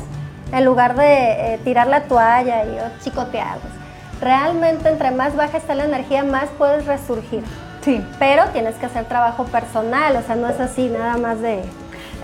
en 0.53 0.65
lugar 0.65 0.95
de 0.95 1.55
eh, 1.55 1.61
tirar 1.65 1.87
la 1.87 2.03
toalla 2.03 2.65
y 2.65 2.69
oh, 2.79 3.03
chicotearnos, 3.03 3.73
realmente 4.21 4.89
entre 4.89 5.11
más 5.11 5.35
baja 5.35 5.57
está 5.57 5.75
la 5.75 5.85
energía, 5.85 6.23
más 6.23 6.49
puedes 6.59 6.87
resurgir. 6.87 7.43
Sí. 7.83 8.05
Pero 8.19 8.45
tienes 8.53 8.77
que 8.77 8.87
hacer 8.87 9.07
trabajo 9.07 9.45
personal, 9.45 10.15
o 10.17 10.23
sea, 10.23 10.37
no 10.37 10.49
es 10.49 10.61
así 10.61 10.89
nada 10.89 11.17
más 11.17 11.41
de... 11.41 11.63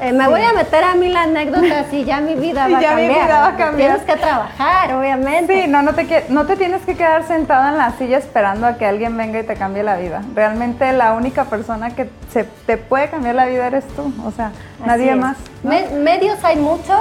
eh, 0.01 0.13
me 0.13 0.25
Sí. 0.25 0.31
voy 0.31 0.43
a 0.43 0.53
meter 0.53 0.85
a 0.85 0.95
mí 0.95 1.09
la 1.09 1.23
anécdota 1.23 1.87
y 1.93 2.05
ya 2.05 2.21
mi 2.21 2.35
vida 2.35 2.67
Y 2.69 2.73
va 2.73 2.79
a 2.79 2.83
ya 2.83 2.95
mi 2.95 3.07
cambiar. 3.07 3.27
vida 3.27 3.41
va 3.41 3.47
a 3.49 3.57
cambiar. 3.57 3.97
Tienes 3.97 4.03
que 4.15 4.17
trabajar, 4.21 4.95
obviamente. 4.95 5.63
Sí, 5.63 5.69
no, 5.69 5.83
no 5.83 5.95
te, 5.95 6.25
no 6.29 6.47
te 6.47 6.57
tienes 6.57 6.83
que 6.83 6.95
quedar 6.95 7.27
sentado 7.27 7.69
en 7.69 7.77
la 7.79 7.93
silla 7.93 8.19
esperando 8.19 8.67
a 8.67 8.77
que 8.79 8.87
alguien 8.87 9.17
venga 9.17 9.41
y 9.41 9.43
te 9.45 9.55
cambie 9.57 9.83
la 9.83 9.97
vida. 9.97 10.23
Realmente 10.35 10.93
la 10.93 11.13
única 11.15 11.45
persona 11.45 11.91
que 11.91 12.09
se, 12.33 12.45
te 12.45 12.77
puede 12.77 13.09
cambiar 13.09 13.35
la 13.35 13.47
vida 13.47 13.67
eres 13.67 13.87
tú, 13.97 14.13
o 14.25 14.31
sea, 14.31 14.47
Así 14.47 14.87
nadie 14.87 15.11
es. 15.11 15.17
más. 15.17 15.37
¿no? 15.63 15.71
Me- 15.71 15.89
medios 15.91 16.43
hay 16.45 16.57
muchos, 16.57 17.01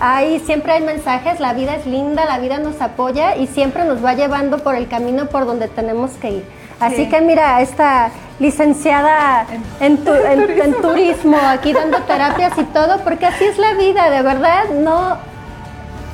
hay, 0.00 0.40
siempre 0.40 0.72
hay 0.72 0.82
mensajes, 0.82 1.40
la 1.40 1.52
vida 1.52 1.74
es 1.76 1.86
linda, 1.86 2.24
la 2.24 2.38
vida 2.38 2.58
nos 2.58 2.80
apoya 2.80 3.36
y 3.36 3.46
siempre 3.46 3.84
nos 3.84 4.02
va 4.04 4.14
llevando 4.14 4.58
por 4.58 4.74
el 4.74 4.88
camino 4.88 5.26
por 5.26 5.44
donde 5.46 5.68
tenemos 5.68 6.12
que 6.12 6.30
ir. 6.30 6.59
Así 6.80 6.96
Sí. 7.04 7.08
que 7.08 7.20
mira, 7.20 7.60
esta 7.60 8.08
licenciada 8.38 9.46
en, 9.80 9.98
tu- 9.98 10.14
en- 10.32 10.60
en 10.60 10.74
turismo, 10.82 11.36
aquí 11.48 11.72
dando 11.72 11.98
terapias 12.06 12.52
y 12.58 12.64
todo, 12.64 12.98
porque 13.00 13.26
así 13.26 13.44
es 13.44 13.58
la 13.58 13.74
vida, 13.74 14.10
de 14.10 14.22
verdad, 14.22 14.64
no, 14.72 15.16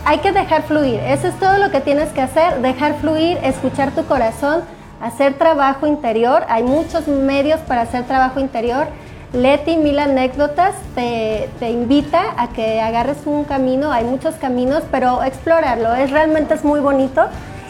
hay 0.05 0.19
que 0.19 0.33
dejar 0.33 0.63
fluir. 0.63 1.01
Eso 1.01 1.29
es 1.29 1.35
todo 1.39 1.59
lo 1.59 1.71
que 1.71 1.81
tienes 1.81 2.11
que 2.11 2.21
hacer, 2.23 2.61
dejar 2.63 2.95
fluir, 3.01 3.39
escuchar 3.43 3.91
tu 3.93 4.05
corazón, 4.07 4.63
hacer 5.01 5.35
trabajo 5.35 5.87
interior. 5.87 6.45
Hay 6.49 6.63
muchos 6.63 7.07
medios 7.09 7.61
para 7.61 7.83
hacer 7.83 8.05
trabajo 8.05 8.41
interior. 8.41 8.87
Leti 9.33 9.77
Mil 9.77 9.99
Anécdotas 9.99 10.75
te, 10.95 11.51
te 11.59 11.71
invita 11.71 12.23
a 12.39 12.49
que 12.49 12.81
agarres 12.81 13.19
un 13.27 13.45
camino, 13.45 13.91
hay 13.93 14.05
muchos 14.05 14.37
caminos, 14.37 14.85
pero 14.91 15.23
explóralo, 15.25 15.95
es 15.97 16.11
realmente 16.11 16.55
es 16.55 16.65
muy 16.65 16.79
bonito. 16.81 17.23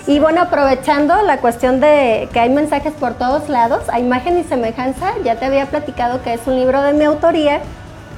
Y 0.07 0.21
bueno, 0.21 0.43
aprovechando 0.43 1.21
la 1.23 1.39
cuestión 1.39 1.81
de 1.81 2.29
que 2.33 2.39
hay 2.39 2.49
mensajes 2.49 2.93
por 2.93 3.15
todos 3.15 3.49
lados, 3.49 3.83
a 3.89 3.99
imagen 3.99 4.39
y 4.39 4.45
semejanza, 4.45 5.13
ya 5.25 5.35
te 5.37 5.47
había 5.47 5.67
platicado 5.67 6.23
que 6.23 6.33
es 6.35 6.41
un 6.47 6.55
libro 6.57 6.81
de 6.83 6.93
mi 6.93 7.05
autoría, 7.05 7.61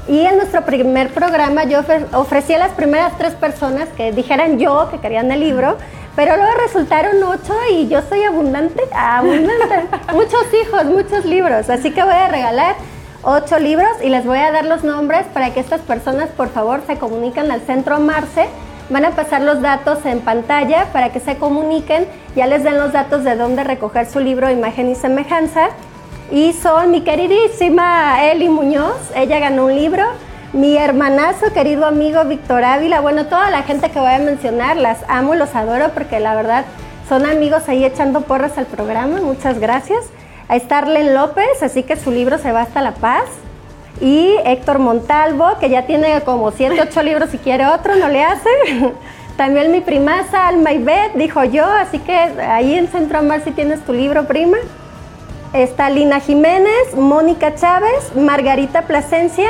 y 0.07 0.21
en 0.21 0.37
nuestro 0.37 0.63
primer 0.65 1.09
programa 1.13 1.65
yo 1.65 1.81
ofre- 1.83 2.07
ofrecí 2.15 2.55
a 2.55 2.59
las 2.59 2.71
primeras 2.73 3.17
tres 3.19 3.35
personas 3.35 3.89
que 3.97 4.13
dijeran 4.13 4.59
yo 4.59 4.89
que 4.91 4.99
querían 4.99 5.31
el 5.33 5.41
libro, 5.41 5.77
pero 6.15 6.37
luego 6.37 6.53
resultaron 6.67 7.23
ocho 7.23 7.55
y 7.73 7.89
yo 7.89 8.01
soy 8.09 8.23
abundante, 8.25 8.83
abundante. 8.95 9.87
muchos 10.13 10.45
hijos, 10.63 10.85
muchos 10.87 11.25
libros. 11.25 11.71
Así 11.71 11.91
que 11.91 12.03
voy 12.03 12.15
a 12.15 12.29
regalar 12.29 12.75
ocho 13.23 13.59
libros 13.59 13.91
y 14.03 14.09
les 14.09 14.25
voy 14.27 14.39
a 14.39 14.51
dar 14.51 14.65
los 14.65 14.83
nombres 14.83 15.27
para 15.33 15.53
que 15.55 15.61
estas 15.61 15.81
personas 15.83 16.29
por 16.31 16.49
favor 16.51 16.83
se 16.87 16.97
comuniquen 16.99 17.51
al 17.51 17.61
centro 17.63 18.01
Marce. 18.01 18.47
Van 18.91 19.05
a 19.05 19.11
pasar 19.11 19.43
los 19.43 19.61
datos 19.61 20.05
en 20.07 20.21
pantalla 20.21 20.87
para 20.93 21.11
que 21.11 21.21
se 21.21 21.37
comuniquen, 21.37 22.07
ya 22.35 22.47
les 22.47 22.65
den 22.65 22.79
los 22.79 22.93
datos 22.93 23.23
de 23.23 23.37
dónde 23.37 23.63
recoger 23.63 24.07
su 24.07 24.19
libro 24.19 24.51
Imagen 24.51 24.91
y 24.91 24.95
Semejanza. 24.95 25.69
Y 26.33 26.55
son 26.55 26.91
mi 26.91 27.03
queridísima 27.03 28.25
Eli 28.25 28.49
Muñoz, 28.49 28.97
ella 29.15 29.39
ganó 29.39 29.67
un 29.67 29.75
libro. 29.75 30.05
Mi 30.55 30.79
hermanazo, 30.79 31.53
querido 31.53 31.85
amigo 31.85 32.25
Víctor 32.25 32.65
Ávila, 32.65 33.01
bueno, 33.01 33.27
toda 33.27 33.51
la 33.51 33.63
gente 33.63 33.91
que 33.91 33.99
voy 33.99 34.13
a 34.13 34.19
mencionar, 34.19 34.79
las 34.79 34.99
amo, 35.09 35.35
los 35.35 35.55
adoro 35.55 35.91
porque 35.93 36.21
la 36.21 36.35
verdad 36.35 36.65
son 37.09 37.27
amigos 37.27 37.69
ahí 37.69 37.85
echando 37.85 38.23
porras 38.23 38.57
al 38.57 38.67
programa, 38.67 39.21
muchas 39.21 39.59
gracias. 39.59 40.07
A 40.49 40.59
Starlen 40.59 41.15
López, 41.15 41.63
así 41.63 41.83
que 41.83 41.97
su 41.97 42.11
libro 42.11 42.39
se 42.39 42.53
va 42.53 42.63
hasta 42.63 42.81
La 42.81 42.93
Paz. 42.93 43.25
Y 44.01 44.37
Héctor 44.45 44.79
Montalvo, 44.79 45.59
que 45.61 45.71
ya 45.71 45.87
tiene 45.87 46.21
como 46.23 46.51
7, 46.51 46.81
8 46.81 47.03
libros, 47.03 47.31
si 47.31 47.39
quiere 47.39 47.67
otro, 47.67 47.97
no 47.97 48.09
le 48.09 48.23
hace. 48.23 48.49
También 49.37 49.71
mi 49.71 49.81
primaza, 49.81 50.49
Alma 50.49 50.73
Ibet, 50.73 51.15
dijo 51.15 51.45
yo, 51.45 51.65
así 51.65 52.01
que 52.01 52.13
ahí 52.13 52.75
en 52.75 52.89
Centro 52.89 53.19
Amar 53.21 53.41
tienes 53.43 53.85
tu 53.85 53.93
libro, 53.93 54.27
prima. 54.27 54.59
Está 55.53 55.91
Lina 55.91 56.21
Jiménez, 56.21 56.95
Mónica 56.97 57.55
Chávez, 57.55 58.15
Margarita 58.17 58.83
Plasencia 58.83 59.49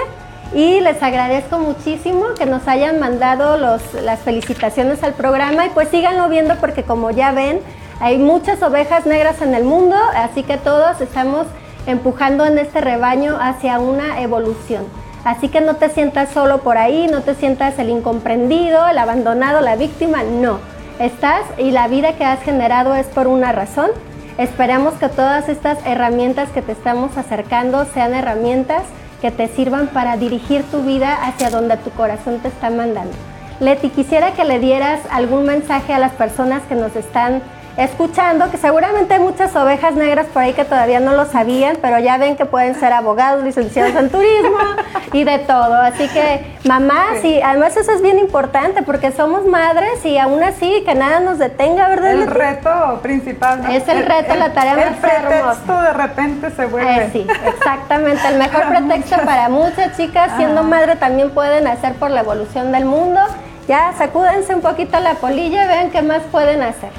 y 0.54 0.80
les 0.80 1.02
agradezco 1.02 1.58
muchísimo 1.58 2.26
que 2.38 2.46
nos 2.46 2.68
hayan 2.68 3.00
mandado 3.00 3.56
los, 3.56 3.82
las 3.94 4.20
felicitaciones 4.20 5.02
al 5.02 5.14
programa 5.14 5.66
y 5.66 5.70
pues 5.70 5.88
síganlo 5.88 6.28
viendo 6.28 6.54
porque 6.56 6.84
como 6.84 7.10
ya 7.10 7.32
ven 7.32 7.60
hay 8.00 8.18
muchas 8.18 8.62
ovejas 8.62 9.06
negras 9.06 9.42
en 9.42 9.54
el 9.54 9.64
mundo, 9.64 9.96
así 10.14 10.44
que 10.44 10.56
todos 10.56 11.00
estamos 11.00 11.46
empujando 11.88 12.44
en 12.44 12.58
este 12.58 12.80
rebaño 12.80 13.36
hacia 13.40 13.80
una 13.80 14.20
evolución. 14.20 14.84
Así 15.24 15.48
que 15.48 15.60
no 15.60 15.76
te 15.76 15.88
sientas 15.88 16.30
solo 16.30 16.58
por 16.58 16.78
ahí, 16.78 17.08
no 17.10 17.22
te 17.22 17.34
sientas 17.34 17.78
el 17.78 17.88
incomprendido, 17.88 18.86
el 18.88 18.98
abandonado, 18.98 19.60
la 19.60 19.74
víctima, 19.74 20.22
no. 20.22 20.58
Estás 21.00 21.42
y 21.56 21.70
la 21.70 21.88
vida 21.88 22.12
que 22.12 22.24
has 22.24 22.42
generado 22.42 22.94
es 22.94 23.06
por 23.06 23.26
una 23.26 23.52
razón. 23.52 23.90
Esperamos 24.36 24.94
que 24.94 25.08
todas 25.08 25.48
estas 25.48 25.78
herramientas 25.86 26.50
que 26.50 26.62
te 26.62 26.72
estamos 26.72 27.16
acercando 27.16 27.84
sean 27.86 28.14
herramientas 28.14 28.82
que 29.20 29.30
te 29.30 29.48
sirvan 29.48 29.88
para 29.88 30.16
dirigir 30.16 30.62
tu 30.70 30.82
vida 30.82 31.14
hacia 31.24 31.50
donde 31.50 31.76
tu 31.78 31.90
corazón 31.90 32.38
te 32.38 32.48
está 32.48 32.70
mandando. 32.70 33.16
Leti, 33.60 33.88
quisiera 33.88 34.32
que 34.32 34.44
le 34.44 34.60
dieras 34.60 35.00
algún 35.10 35.44
mensaje 35.44 35.92
a 35.92 35.98
las 35.98 36.12
personas 36.12 36.62
que 36.68 36.76
nos 36.76 36.94
están 36.94 37.42
escuchando, 37.78 38.50
que 38.50 38.56
seguramente 38.56 39.14
hay 39.14 39.20
muchas 39.20 39.54
ovejas 39.54 39.94
negras 39.94 40.26
por 40.26 40.42
ahí 40.42 40.52
que 40.52 40.64
todavía 40.64 40.98
no 40.98 41.12
lo 41.12 41.26
sabían, 41.26 41.78
pero 41.80 41.98
ya 42.00 42.18
ven 42.18 42.36
que 42.36 42.44
pueden 42.44 42.74
ser 42.74 42.92
abogados, 42.92 43.44
licenciados 43.44 43.94
en 43.94 44.10
turismo 44.10 44.58
y 45.12 45.22
de 45.22 45.38
todo. 45.38 45.74
Así 45.76 46.08
que 46.08 46.58
mamás, 46.64 47.24
y 47.24 47.40
además 47.40 47.76
eso 47.76 47.92
es 47.92 48.02
bien 48.02 48.18
importante 48.18 48.82
porque 48.82 49.12
somos 49.12 49.46
madres 49.46 50.04
y 50.04 50.18
aún 50.18 50.42
así 50.42 50.82
que 50.84 50.96
nada 50.96 51.20
nos 51.20 51.38
detenga, 51.38 51.88
¿verdad? 51.88 52.10
El 52.10 52.26
reto 52.26 52.98
principal. 53.00 53.62
¿no? 53.62 53.70
Es 53.70 53.86
el 53.88 54.04
reto, 54.04 54.34
la 54.34 54.52
tarea 54.52 54.72
el 54.72 54.78
más 54.78 55.04
hermosa. 55.04 55.28
pretexto 55.28 55.82
de 55.82 55.92
repente 55.92 56.50
se 56.50 56.66
vuelve. 56.66 57.04
Eh, 57.04 57.10
sí, 57.12 57.26
exactamente. 57.46 58.26
El 58.26 58.38
mejor 58.38 58.68
pretexto 58.68 59.16
para 59.24 59.48
muchas 59.48 59.96
chicas 59.96 60.32
siendo 60.36 60.64
madre 60.64 60.96
también 60.96 61.30
pueden 61.30 61.68
hacer 61.68 61.94
por 61.94 62.10
la 62.10 62.20
evolución 62.20 62.72
del 62.72 62.86
mundo. 62.86 63.20
Ya 63.68 63.92
sacúdense 63.96 64.54
un 64.54 64.62
poquito 64.62 64.98
la 64.98 65.14
polilla 65.14 65.64
y 65.64 65.68
vean 65.68 65.90
qué 65.90 66.02
más 66.02 66.22
pueden 66.32 66.62
hacer. 66.62 66.90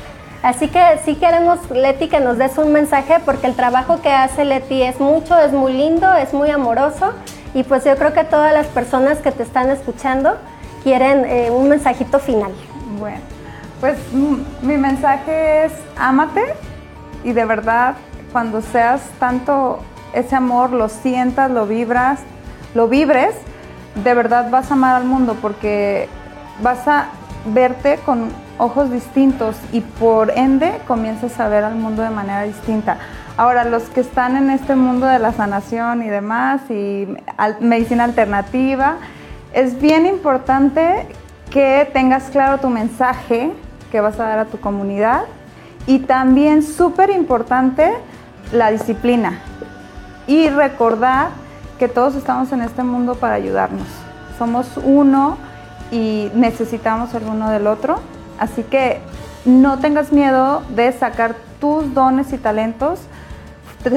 Así 0.42 0.70
que 0.70 0.82
sí 1.04 1.16
queremos, 1.16 1.70
Leti, 1.70 2.08
que 2.08 2.22
nos 2.22 2.38
des 2.38 2.58
un 2.58 2.72
mensaje 2.72 3.18
porque 3.26 3.48
el 3.48 3.56
trabajo 3.56 4.02
que 4.02 4.10
hace 4.10 4.46
Leti 4.46 4.82
es 4.84 5.00
mucho, 5.00 5.38
es 5.38 5.52
muy 5.52 5.74
lindo, 5.74 6.14
es 6.16 6.34
muy 6.34 6.50
amoroso 6.50 7.14
y 7.54 7.64
pues 7.64 7.84
yo 7.84 7.96
creo 7.98 8.14
que 8.14 8.24
todas 8.24 8.54
las 8.54 8.68
personas 8.68 9.18
que 9.18 9.32
te 9.32 9.44
están 9.44 9.70
escuchando 9.70 10.38
quieren 10.84 11.26
eh, 11.26 11.52
un 11.52 11.68
mensajito 11.68 12.20
final. 12.20 12.54
Bueno, 13.00 13.20
pues 13.82 13.98
mm, 14.14 14.36
mi 14.62 14.78
mensaje 14.78 15.66
es 15.66 15.74
ámate 15.98 16.44
y 17.26 17.34
de 17.34 17.44
verdad 17.44 17.96
cuando 18.32 18.62
seas 18.62 19.02
tanto 19.20 19.80
ese 20.14 20.38
amor, 20.38 20.72
lo 20.72 20.88
sientas, 20.88 21.52
lo 21.52 21.66
vibras, 21.66 22.22
lo 22.76 22.88
vibres, 22.88 23.36
de 24.04 24.14
verdad 24.14 24.50
vas 24.50 24.72
a 24.72 24.76
amar 24.76 24.96
al 24.96 25.04
mundo 25.04 25.36
porque 25.42 26.08
vas 26.62 26.88
a 26.88 27.10
verte 27.46 28.00
con 28.06 28.32
ojos 28.60 28.92
distintos 28.92 29.56
y 29.72 29.82
por 29.82 30.30
ende 30.30 30.80
comienzas 30.88 31.40
a 31.40 31.48
ver 31.48 31.64
al 31.64 31.76
mundo 31.76 32.04
de 32.04 32.12
manera 32.12 32.44
distinta. 32.44 32.98
Ahora, 33.38 33.64
los 33.64 33.84
que 33.84 34.02
están 34.02 34.36
en 34.36 34.52
este 34.52 34.76
mundo 34.76 35.08
de 35.08 35.18
la 35.18 35.34
sanación 35.34 36.04
y 36.04 36.10
demás 36.10 36.62
y 36.70 37.08
medicina 37.62 38.04
alternativa, 38.04 38.98
es 39.54 39.82
bien 39.82 40.06
importante 40.06 41.08
que 41.50 41.90
tengas 41.94 42.26
claro 42.26 42.60
tu 42.60 42.70
mensaje 42.70 43.52
que 43.92 44.02
vas 44.02 44.20
a 44.20 44.26
dar 44.26 44.40
a 44.40 44.46
tu 44.46 44.60
comunidad 44.60 45.24
y 45.88 46.00
también 46.00 46.62
súper 46.62 47.10
importante 47.10 47.92
la 48.52 48.72
disciplina 48.72 49.40
y 50.28 50.50
recordar 50.50 51.30
que 51.80 51.88
todos 51.88 52.16
estamos 52.16 52.52
en 52.52 52.62
este 52.62 52.84
mundo 52.84 53.16
para 53.16 53.36
ayudarnos. 53.36 53.88
Somos 54.38 54.78
uno 54.84 55.38
y 55.92 56.30
necesitamos 56.36 57.14
el 57.16 57.24
uno 57.24 57.50
del 57.50 57.66
otro, 57.66 58.00
así 58.40 58.64
que 58.64 59.02
no 59.46 59.80
tengas 59.80 60.12
miedo 60.12 60.64
de 60.70 60.92
sacar 60.92 61.36
tus 61.60 61.94
dones 61.94 62.34
y 62.34 62.38
talentos. 62.38 63.00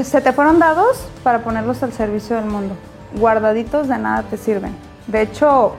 Se 0.05 0.21
te 0.21 0.33
fueron 0.33 0.59
dados 0.59 1.07
para 1.23 1.41
ponerlos 1.41 1.83
al 1.83 1.93
servicio 1.93 2.37
del 2.37 2.47
mundo. 2.47 2.77
Guardaditos 3.15 3.89
de 3.89 3.99
nada 3.99 4.23
te 4.23 4.37
sirven. 4.37 4.75
De 5.07 5.23
hecho, 5.23 5.75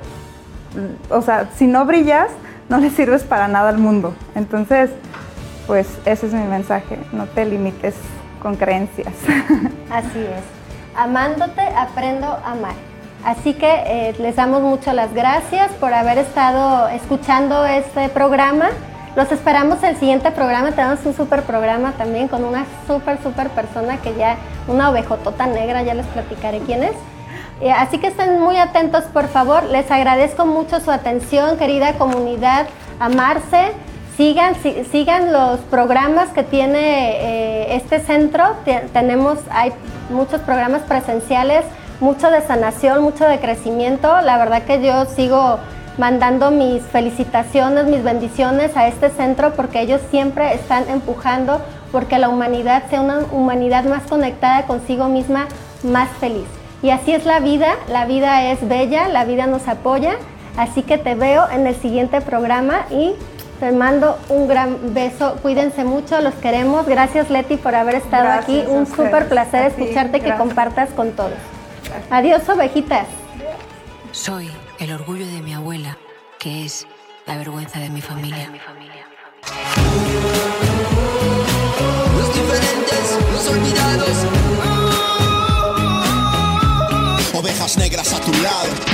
o 1.09 1.21
sea, 1.21 1.49
si 1.55 1.67
no 1.67 1.85
brillas, 1.85 2.29
no 2.69 2.77
le 2.77 2.89
sirves 2.89 3.23
para 3.23 3.47
nada 3.47 3.69
al 3.69 3.77
mundo. 3.77 4.13
Entonces, 4.35 4.89
pues 5.67 5.87
ese 6.05 6.27
es 6.27 6.33
mi 6.33 6.43
mensaje, 6.43 6.99
no 7.11 7.25
te 7.27 7.45
limites 7.45 7.95
con 8.41 8.55
creencias. 8.55 9.13
Así 9.89 10.19
es. 10.19 10.43
Amándote, 10.95 11.61
aprendo 11.61 12.27
a 12.27 12.51
amar. 12.51 12.92
Así 13.25 13.53
que 13.53 13.67
eh, 13.85 14.15
les 14.19 14.35
damos 14.35 14.61
muchas 14.61 14.93
las 14.93 15.13
gracias 15.13 15.71
por 15.79 15.93
haber 15.93 16.17
estado 16.17 16.89
escuchando 16.89 17.65
este 17.65 18.09
programa. 18.09 18.67
Los 19.15 19.31
esperamos 19.31 19.81
el 19.83 19.95
siguiente 19.95 20.31
programa. 20.31 20.71
Tenemos 20.71 20.99
un 21.05 21.15
super 21.15 21.43
programa 21.43 21.93
también 21.97 22.27
con 22.27 22.43
una 22.43 22.65
super, 22.87 23.21
super 23.21 23.49
persona 23.49 23.97
que 23.97 24.13
ya, 24.15 24.35
una 24.67 24.89
ovejotota 24.89 25.45
negra, 25.45 25.83
ya 25.83 25.93
les 25.93 26.05
platicaré 26.07 26.59
quién 26.59 26.83
es. 26.83 26.95
Eh, 27.61 27.71
así 27.71 27.97
que 27.99 28.07
estén 28.07 28.41
muy 28.41 28.57
atentos, 28.57 29.03
por 29.05 29.27
favor. 29.29 29.63
Les 29.65 29.89
agradezco 29.89 30.45
mucho 30.45 30.81
su 30.81 30.91
atención, 30.91 31.57
querida 31.57 31.93
comunidad. 31.93 32.65
Amarse. 32.99 33.71
Sigan, 34.17 34.53
si- 34.61 34.83
sigan 34.85 35.31
los 35.33 35.59
programas 35.61 36.29
que 36.29 36.43
tiene 36.43 36.81
eh, 36.81 37.75
este 37.75 37.99
centro. 37.99 38.43
Te- 38.65 38.81
tenemos, 38.91 39.39
hay 39.51 39.71
muchos 40.09 40.41
programas 40.41 40.81
presenciales, 40.83 41.63
mucho 42.03 42.29
de 42.29 42.41
sanación, 42.41 43.01
mucho 43.01 43.25
de 43.25 43.39
crecimiento. 43.39 44.21
La 44.21 44.37
verdad 44.37 44.63
que 44.63 44.83
yo 44.83 45.05
sigo 45.05 45.57
mandando 45.97 46.51
mis 46.51 46.83
felicitaciones, 46.83 47.85
mis 47.85 48.03
bendiciones 48.03 48.75
a 48.75 48.87
este 48.87 49.09
centro 49.09 49.53
porque 49.53 49.79
ellos 49.81 50.01
siempre 50.11 50.53
están 50.53 50.89
empujando 50.89 51.61
porque 51.91 52.19
la 52.19 52.27
humanidad 52.27 52.83
sea 52.89 53.01
una 53.01 53.19
humanidad 53.31 53.85
más 53.85 54.03
conectada 54.03 54.63
consigo 54.63 55.07
misma, 55.07 55.47
más 55.83 56.09
feliz. 56.19 56.47
Y 56.81 56.89
así 56.89 57.13
es 57.13 57.25
la 57.25 57.39
vida, 57.39 57.75
la 57.87 58.05
vida 58.05 58.51
es 58.51 58.67
bella, 58.67 59.07
la 59.07 59.23
vida 59.23 59.47
nos 59.47 59.67
apoya. 59.67 60.15
Así 60.57 60.83
que 60.83 60.97
te 60.97 61.15
veo 61.15 61.49
en 61.49 61.65
el 61.67 61.75
siguiente 61.75 62.19
programa 62.19 62.85
y 62.91 63.13
te 63.59 63.71
mando 63.71 64.17
un 64.27 64.47
gran 64.47 64.93
beso. 64.93 65.37
Cuídense 65.41 65.85
mucho, 65.85 66.19
los 66.19 66.33
queremos. 66.35 66.85
Gracias 66.85 67.29
Leti 67.29 67.55
por 67.55 67.75
haber 67.75 67.95
estado 67.95 68.25
Gracias 68.25 68.43
aquí. 68.43 68.65
Un 68.69 68.87
súper 68.87 69.29
placer 69.29 69.67
escucharte 69.67 70.19
que 70.19 70.27
gracias. 70.27 70.39
compartas 70.39 70.89
con 70.89 71.11
todos. 71.11 71.52
Adiós 72.09 72.47
ovejitas. 72.49 73.07
Soy 74.11 74.49
el 74.79 74.91
orgullo 74.91 75.25
de 75.25 75.41
mi 75.41 75.53
abuela, 75.53 75.97
que 76.39 76.65
es 76.65 76.87
la 77.25 77.37
vergüenza 77.37 77.79
de 77.79 77.89
mi 77.89 78.01
familia. 78.01 78.51
Los 82.17 82.33
diferentes, 82.33 83.19
los 83.31 83.47
olvidados. 83.47 84.17
Ovejas 87.33 87.77
negras 87.77 88.13
a 88.13 88.19
tu 88.21 88.31
lado. 88.33 88.92